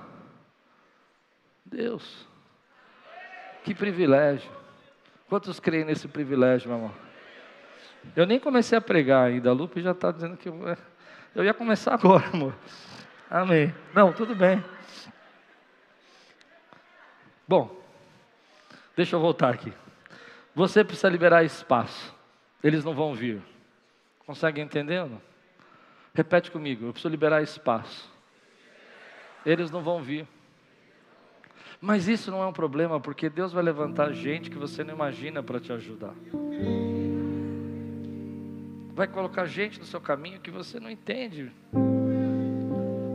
[1.64, 2.26] Deus.
[3.62, 4.50] Que privilégio.
[5.28, 6.94] Quantos creem nesse privilégio, meu irmão?
[8.16, 9.50] Eu nem comecei a pregar ainda.
[9.50, 10.76] A Lupe já está dizendo que eu, é,
[11.34, 12.54] eu ia começar agora, amor.
[13.30, 13.72] Amém.
[13.94, 14.64] Não, tudo bem.
[17.46, 17.70] Bom,
[18.96, 19.72] deixa eu voltar aqui.
[20.54, 22.14] Você precisa liberar espaço.
[22.62, 23.40] Eles não vão vir.
[24.26, 24.60] Consegue
[25.08, 25.20] não?
[26.14, 26.86] Repete comigo.
[26.86, 28.10] Eu preciso liberar espaço.
[29.44, 30.26] Eles não vão vir.
[31.80, 35.42] Mas isso não é um problema, porque Deus vai levantar gente que você não imagina
[35.42, 36.14] para te ajudar.
[38.94, 41.50] Vai colocar gente no seu caminho que você não entende.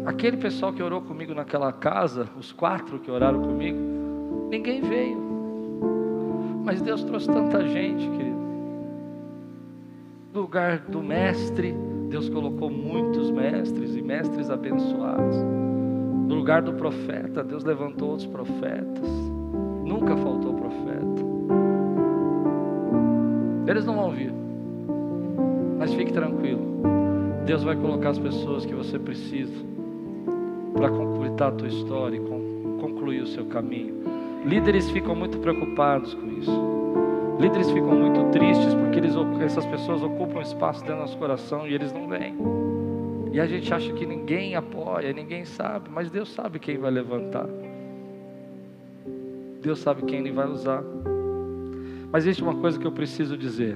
[0.04, 5.18] Aquele pessoal que orou comigo naquela casa, os quatro que oraram comigo, ninguém veio.
[6.64, 8.25] Mas Deus trouxe tanta gente, querido.
[10.56, 11.76] Lugar do mestre,
[12.08, 15.36] Deus colocou muitos mestres e mestres abençoados.
[15.44, 19.10] No lugar do profeta, Deus levantou outros profetas.
[19.84, 21.26] Nunca faltou profeta.
[23.68, 24.32] Eles não vão vir.
[25.78, 26.62] Mas fique tranquilo.
[27.46, 29.62] Deus vai colocar as pessoas que você precisa
[30.74, 33.94] para completar a tua história e concluir o seu caminho.
[34.46, 36.85] Líderes ficam muito preocupados com isso.
[37.40, 41.74] Líderes ficam muito tristes porque eles, essas pessoas ocupam espaço dentro do nosso coração e
[41.74, 42.36] eles não vêm.
[43.34, 47.48] E a gente acha que ninguém apoia, ninguém sabe, mas Deus sabe quem vai levantar.
[49.62, 50.84] Deus sabe quem Ele vai usar.
[52.12, 53.76] Mas existe uma coisa que eu preciso dizer.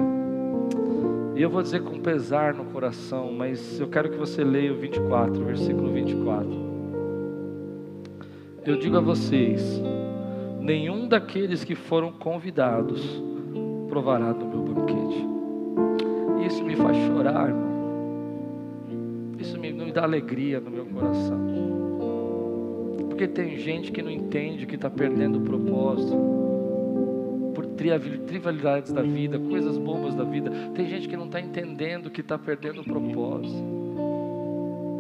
[1.36, 4.76] E eu vou dizer com pesar no coração, mas eu quero que você leia o
[4.76, 6.70] 24, versículo 24.
[8.66, 9.82] Eu digo a vocês:
[10.60, 13.22] nenhum daqueles que foram convidados
[13.90, 15.26] provará do meu banquete.
[16.46, 17.70] Isso me faz chorar, irmão
[19.90, 21.40] me dá alegria no meu coração.
[23.10, 26.16] Porque tem gente que não entende que está perdendo o propósito.
[27.56, 30.52] Por trivialidades da vida, coisas bobas da vida.
[30.76, 33.64] Tem gente que não está entendendo que está perdendo o propósito.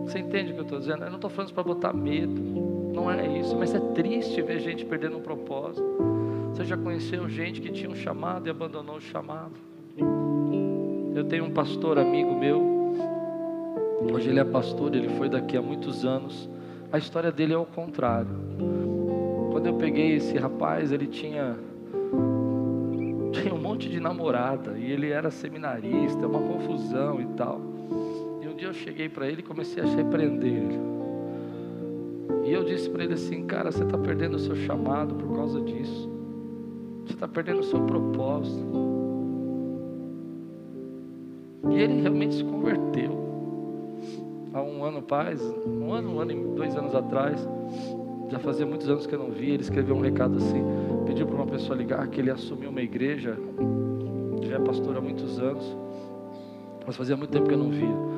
[0.05, 1.03] Você entende o que eu estou dizendo?
[1.03, 2.41] Eu não estou falando isso para botar medo.
[2.93, 3.55] Não é isso.
[3.55, 5.85] Mas é triste ver gente perdendo o propósito.
[6.59, 9.53] Você já conheceu gente que tinha um chamado e abandonou o chamado?
[11.15, 12.93] Eu tenho um pastor amigo meu
[14.13, 16.49] Hoje ele é pastor, ele foi daqui há muitos anos.
[16.91, 18.35] A história dele é o contrário.
[19.53, 21.55] Quando eu peguei esse rapaz, ele tinha
[23.31, 27.61] tinha um monte de namorada e ele era seminarista, uma confusão e tal.
[28.41, 30.79] E um dia eu cheguei para ele e comecei a repreender ele.
[32.43, 35.61] E eu disse para ele assim, cara, você está perdendo o seu chamado por causa
[35.61, 36.18] disso.
[37.09, 38.63] Você está perdendo o seu propósito.
[41.71, 43.17] E ele realmente se converteu
[44.53, 47.47] há um ano paz, um ano, um ano e dois anos atrás,
[48.29, 50.63] já fazia muitos anos que eu não via, ele escreveu um recado assim,
[51.07, 53.37] pediu para uma pessoa ligar que ele assumiu uma igreja,
[54.43, 55.75] já é pastor há muitos anos,
[56.85, 58.09] mas fazia muito tempo que eu não via.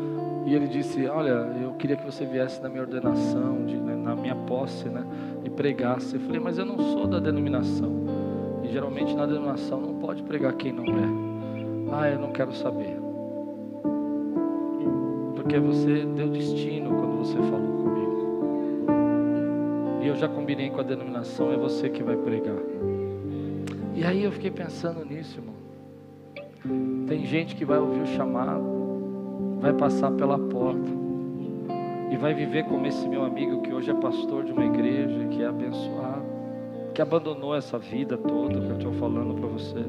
[0.45, 1.29] E ele disse, olha,
[1.61, 5.05] eu queria que você viesse na minha ordenação, de, né, na minha posse, né,
[5.45, 6.15] e pregasse.
[6.15, 8.10] Eu falei, mas eu não sou da denominação.
[8.71, 12.01] Geralmente na denominação não pode pregar quem não é.
[12.01, 13.01] Ah, eu não quero saber
[15.51, 18.11] porque você deu destino quando você falou comigo.
[20.01, 22.55] E eu já combinei com a denominação, é você que vai pregar.
[23.93, 25.55] E aí eu fiquei pensando nisso, irmão.
[27.05, 28.63] Tem gente que vai ouvir o chamado,
[29.59, 30.89] vai passar pela porta
[32.11, 35.41] e vai viver como esse meu amigo que hoje é pastor de uma igreja, que
[35.41, 36.20] é abençoado,
[36.93, 39.85] que abandonou essa vida toda que eu estou falando para você.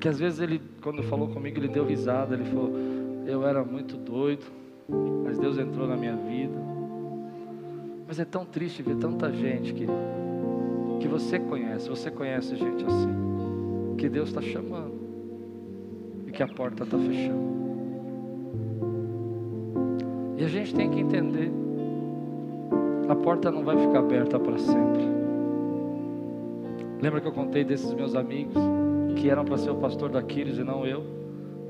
[0.00, 2.70] Que às vezes ele, quando falou comigo, ele deu risada, ele falou:
[3.26, 4.44] eu era muito doido,
[5.24, 6.58] mas Deus entrou na minha vida.
[8.06, 9.86] Mas é tão triste ver tanta gente que,
[11.00, 14.92] que você conhece, você conhece gente assim, que Deus está chamando
[16.26, 17.54] e que a porta está fechando.
[20.36, 21.50] E a gente tem que entender:
[23.08, 25.23] a porta não vai ficar aberta para sempre.
[27.04, 28.54] Lembra que eu contei desses meus amigos
[29.16, 31.04] que eram para ser o pastor da Quiris e não eu?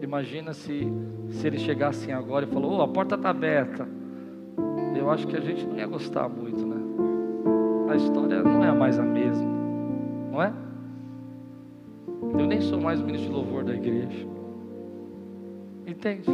[0.01, 0.87] Imagina se,
[1.28, 3.85] se eles chegassem agora e falou, oh, a porta está aberta.
[4.97, 6.76] Eu acho que a gente não ia gostar muito, né?
[7.91, 9.51] a história não é mais a mesma,
[10.30, 10.53] não é?
[12.39, 14.28] Eu nem sou mais ministro de louvor da igreja.
[15.85, 16.30] Entende?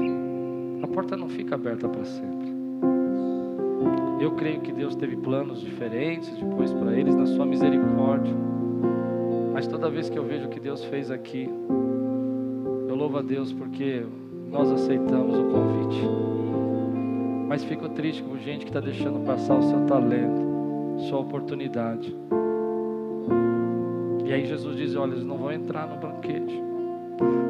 [0.82, 2.50] A porta não fica aberta para sempre.
[4.20, 8.59] Eu creio que Deus teve planos diferentes depois para eles na sua misericórdia.
[9.52, 11.48] Mas toda vez que eu vejo o que Deus fez aqui,
[12.88, 14.04] eu louvo a Deus porque
[14.50, 16.02] nós aceitamos o convite.
[17.46, 22.16] Mas fico triste com gente que está deixando passar o seu talento, sua oportunidade.
[24.24, 26.62] E aí Jesus diz: Olha, eles não vão entrar no banquete.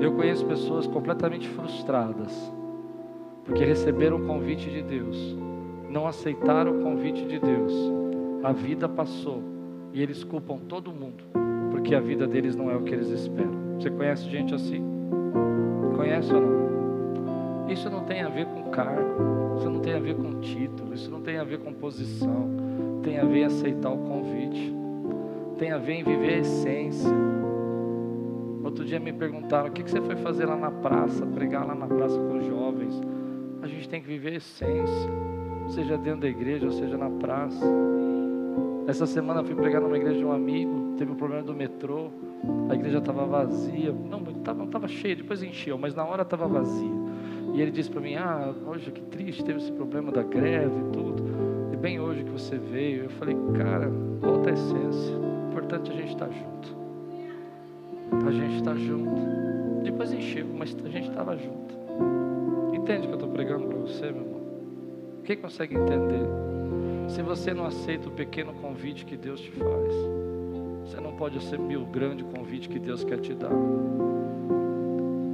[0.01, 2.53] Eu conheço pessoas completamente frustradas,
[3.45, 5.37] porque receberam o convite de Deus,
[5.89, 7.73] não aceitaram o convite de Deus,
[8.43, 9.60] a vida passou
[9.93, 11.25] e eles culpam todo mundo,
[11.71, 13.79] porque a vida deles não é o que eles esperam.
[13.79, 14.83] Você conhece gente assim?
[15.97, 17.71] Conhece ou não?
[17.71, 21.11] Isso não tem a ver com cargo, isso não tem a ver com título, isso
[21.11, 22.49] não tem a ver com posição,
[23.03, 24.81] tem a ver em aceitar o convite
[25.61, 27.15] tem a ver em viver a essência.
[28.65, 31.87] Outro dia me perguntaram: o que você foi fazer lá na praça, pregar lá na
[31.87, 32.99] praça com os jovens?
[33.61, 35.11] A gente tem que viver a essência,
[35.69, 37.63] seja dentro da igreja ou seja na praça.
[38.87, 42.11] Essa semana fui pregar numa igreja de um amigo, teve um problema do metrô,
[42.69, 47.01] a igreja estava vazia, não estava não cheia, depois encheu, mas na hora estava vazia.
[47.55, 50.93] E ele disse para mim: Ah, hoje que triste, teve esse problema da greve e
[50.93, 51.23] tudo.
[51.73, 53.05] E bem hoje que você veio.
[53.05, 53.89] Eu falei: Cara,
[54.21, 56.77] volta a essência importante a gente estar tá junto.
[58.27, 59.83] A gente estar tá junto.
[59.83, 61.75] Depois encheu, mas a gente estava junto.
[62.75, 64.41] Entende o que eu estou pregando para você, meu irmão?
[65.25, 66.27] Quem consegue entender?
[67.11, 69.95] Se você não aceita o pequeno convite que Deus te faz,
[70.85, 73.51] você não pode assumir o grande convite que Deus quer te dar.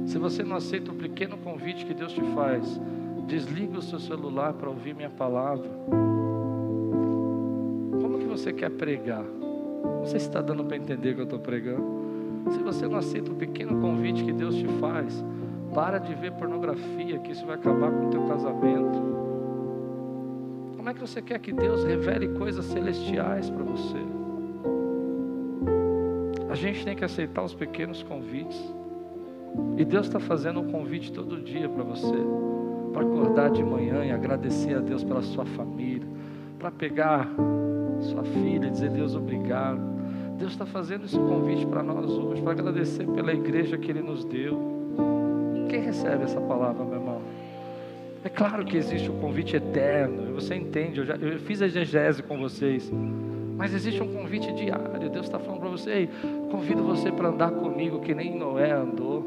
[0.07, 2.81] Se você não aceita o pequeno convite que Deus te faz,
[3.27, 5.69] desliga o seu celular para ouvir minha palavra.
[8.01, 9.25] Como que você quer pregar?
[10.03, 11.85] Se está dando para entender que eu estou pregando.
[12.53, 15.23] Se você não aceita o pequeno convite que Deus te faz,
[15.75, 19.26] para de ver pornografia, que isso vai acabar com o teu casamento.
[20.97, 23.97] Que você quer que Deus revele coisas celestiais para você?
[26.49, 28.59] A gente tem que aceitar os pequenos convites.
[29.77, 32.15] E Deus está fazendo um convite todo dia para você,
[32.93, 36.07] para acordar de manhã e agradecer a Deus pela sua família,
[36.57, 37.29] para pegar
[38.01, 39.79] sua filha, dizer Deus obrigado.
[40.39, 44.25] Deus está fazendo esse convite para nós hoje, para agradecer pela igreja que Ele nos
[44.25, 44.57] deu.
[45.69, 47.21] Quem recebe essa palavra, meu irmão?
[48.27, 51.65] É claro que existe o um convite eterno, você entende, eu, já, eu fiz a
[51.65, 52.91] exegese com vocês,
[53.55, 55.09] mas existe um convite diário.
[55.09, 56.09] Deus está falando para você,
[56.51, 59.25] convido você para andar comigo que nem Noé andou.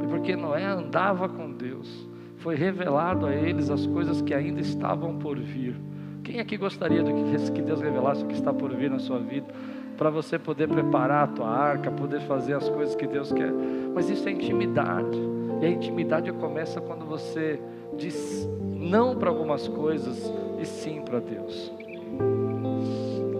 [0.00, 5.18] E porque Noé andava com Deus, foi revelado a eles as coisas que ainda estavam
[5.18, 5.74] por vir.
[6.22, 7.12] Quem aqui gostaria de
[7.50, 9.52] que Deus revelasse o que está por vir na sua vida?
[9.98, 13.52] Para você poder preparar a tua arca, poder fazer as coisas que Deus quer.
[13.92, 15.35] Mas isso é intimidade.
[15.60, 17.60] E a intimidade começa quando você
[17.96, 21.72] diz não para algumas coisas e sim para Deus.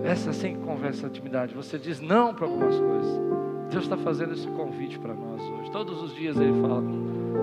[0.04, 1.54] Essa assim que conversa a intimidade.
[1.54, 3.20] Você diz não para algumas coisas.
[3.70, 5.70] Deus está fazendo esse convite para nós hoje.
[5.70, 6.82] Todos os dias Ele fala,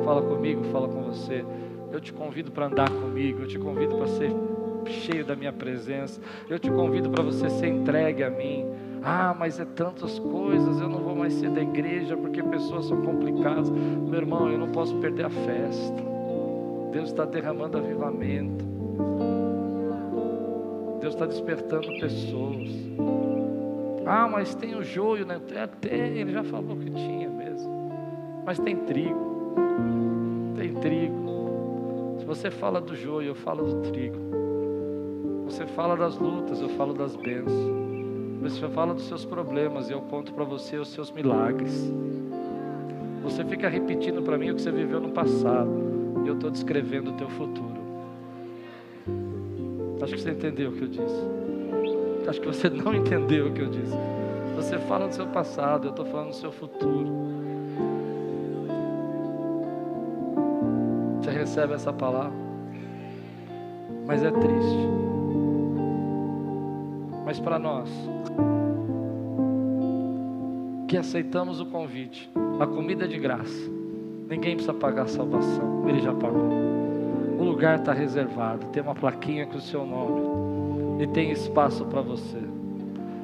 [0.03, 1.45] fala comigo, fala com você.
[1.91, 4.31] Eu te convido para andar comigo, eu te convido para ser
[4.87, 6.19] cheio da minha presença.
[6.49, 8.65] Eu te convido para você ser entregue a mim.
[9.05, 13.01] Ah, mas é tantas coisas, eu não vou mais ser da igreja porque pessoas são
[13.01, 13.69] complicadas.
[13.69, 16.03] Meu irmão, eu não posso perder a festa.
[16.91, 18.63] Deus está derramando avivamento.
[21.01, 22.69] Deus está despertando pessoas.
[24.05, 25.41] Ah, mas tem o joio, né?
[25.53, 27.91] É, tem, ele já falou que tinha mesmo.
[28.45, 29.53] Mas tem trigo.
[30.55, 32.15] Tem trigo.
[32.19, 34.17] Se você fala do joio, eu falo do trigo.
[35.45, 37.82] Você fala das lutas, eu falo das bênçãos.
[38.43, 41.91] Você fala dos seus problemas, e eu conto para você os seus milagres.
[43.23, 45.71] Você fica repetindo para mim o que você viveu no passado,
[46.25, 47.81] e eu estou descrevendo o teu futuro.
[50.01, 51.27] Acho que você entendeu o que eu disse.
[52.27, 53.97] Acho que você não entendeu o que eu disse.
[54.57, 57.11] Você fala do seu passado, eu estou falando do seu futuro.
[61.21, 62.33] Você recebe essa palavra?
[64.05, 65.02] Mas é triste.
[67.33, 67.89] Mas para nós,
[70.87, 72.29] que aceitamos o convite,
[72.59, 73.71] a comida é de graça,
[74.29, 76.51] ninguém precisa pagar a salvação, ele já pagou.
[77.39, 82.01] O lugar está reservado, tem uma plaquinha com o seu nome, e tem espaço para
[82.01, 82.37] você.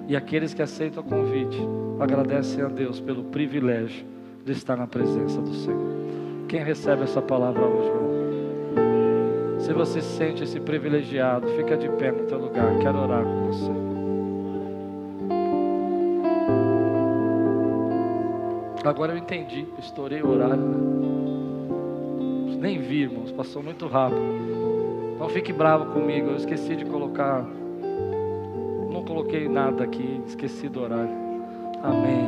[0.08, 1.60] E aqueles que aceitam o convite,
[2.00, 4.08] agradecem a Deus pelo privilégio
[4.44, 6.48] de estar na presença do Senhor.
[6.48, 7.92] Quem recebe essa palavra hoje?
[9.60, 12.76] Se você sente esse privilegiado, fica de pé no teu lugar.
[12.80, 13.89] Quero orar com você.
[18.84, 20.58] Agora eu entendi, estourei o horário.
[20.58, 21.00] Né?
[22.60, 24.22] Nem vi, irmãos, passou muito rápido.
[25.20, 27.46] Não fique bravo comigo, eu esqueci de colocar.
[28.92, 31.12] Não coloquei nada aqui, esqueci do horário.
[31.84, 32.28] Amém.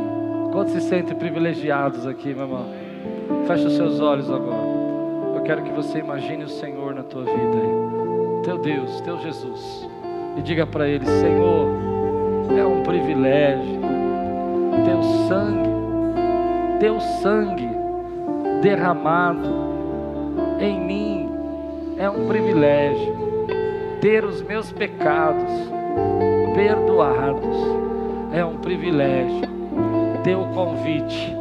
[0.51, 2.65] Quantos se sentem privilegiados aqui, meu irmão?
[3.47, 4.69] Feche os seus olhos agora.
[5.35, 9.89] Eu quero que você imagine o Senhor na tua vida, teu Deus, teu Jesus,
[10.37, 11.67] e diga para Ele: Senhor,
[12.57, 13.79] é um privilégio,
[14.85, 15.70] teu sangue,
[16.81, 17.69] teu sangue
[18.63, 19.47] derramado
[20.59, 21.29] em mim
[21.99, 23.15] é um privilégio
[24.01, 25.51] ter os meus pecados
[26.55, 27.55] perdoados.
[28.33, 29.47] É um privilégio
[30.23, 31.35] ter o convite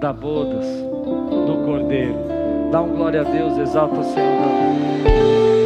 [0.00, 2.18] da bodas do Cordeiro.
[2.72, 5.57] Dá um glória a Deus, exalta o Senhor.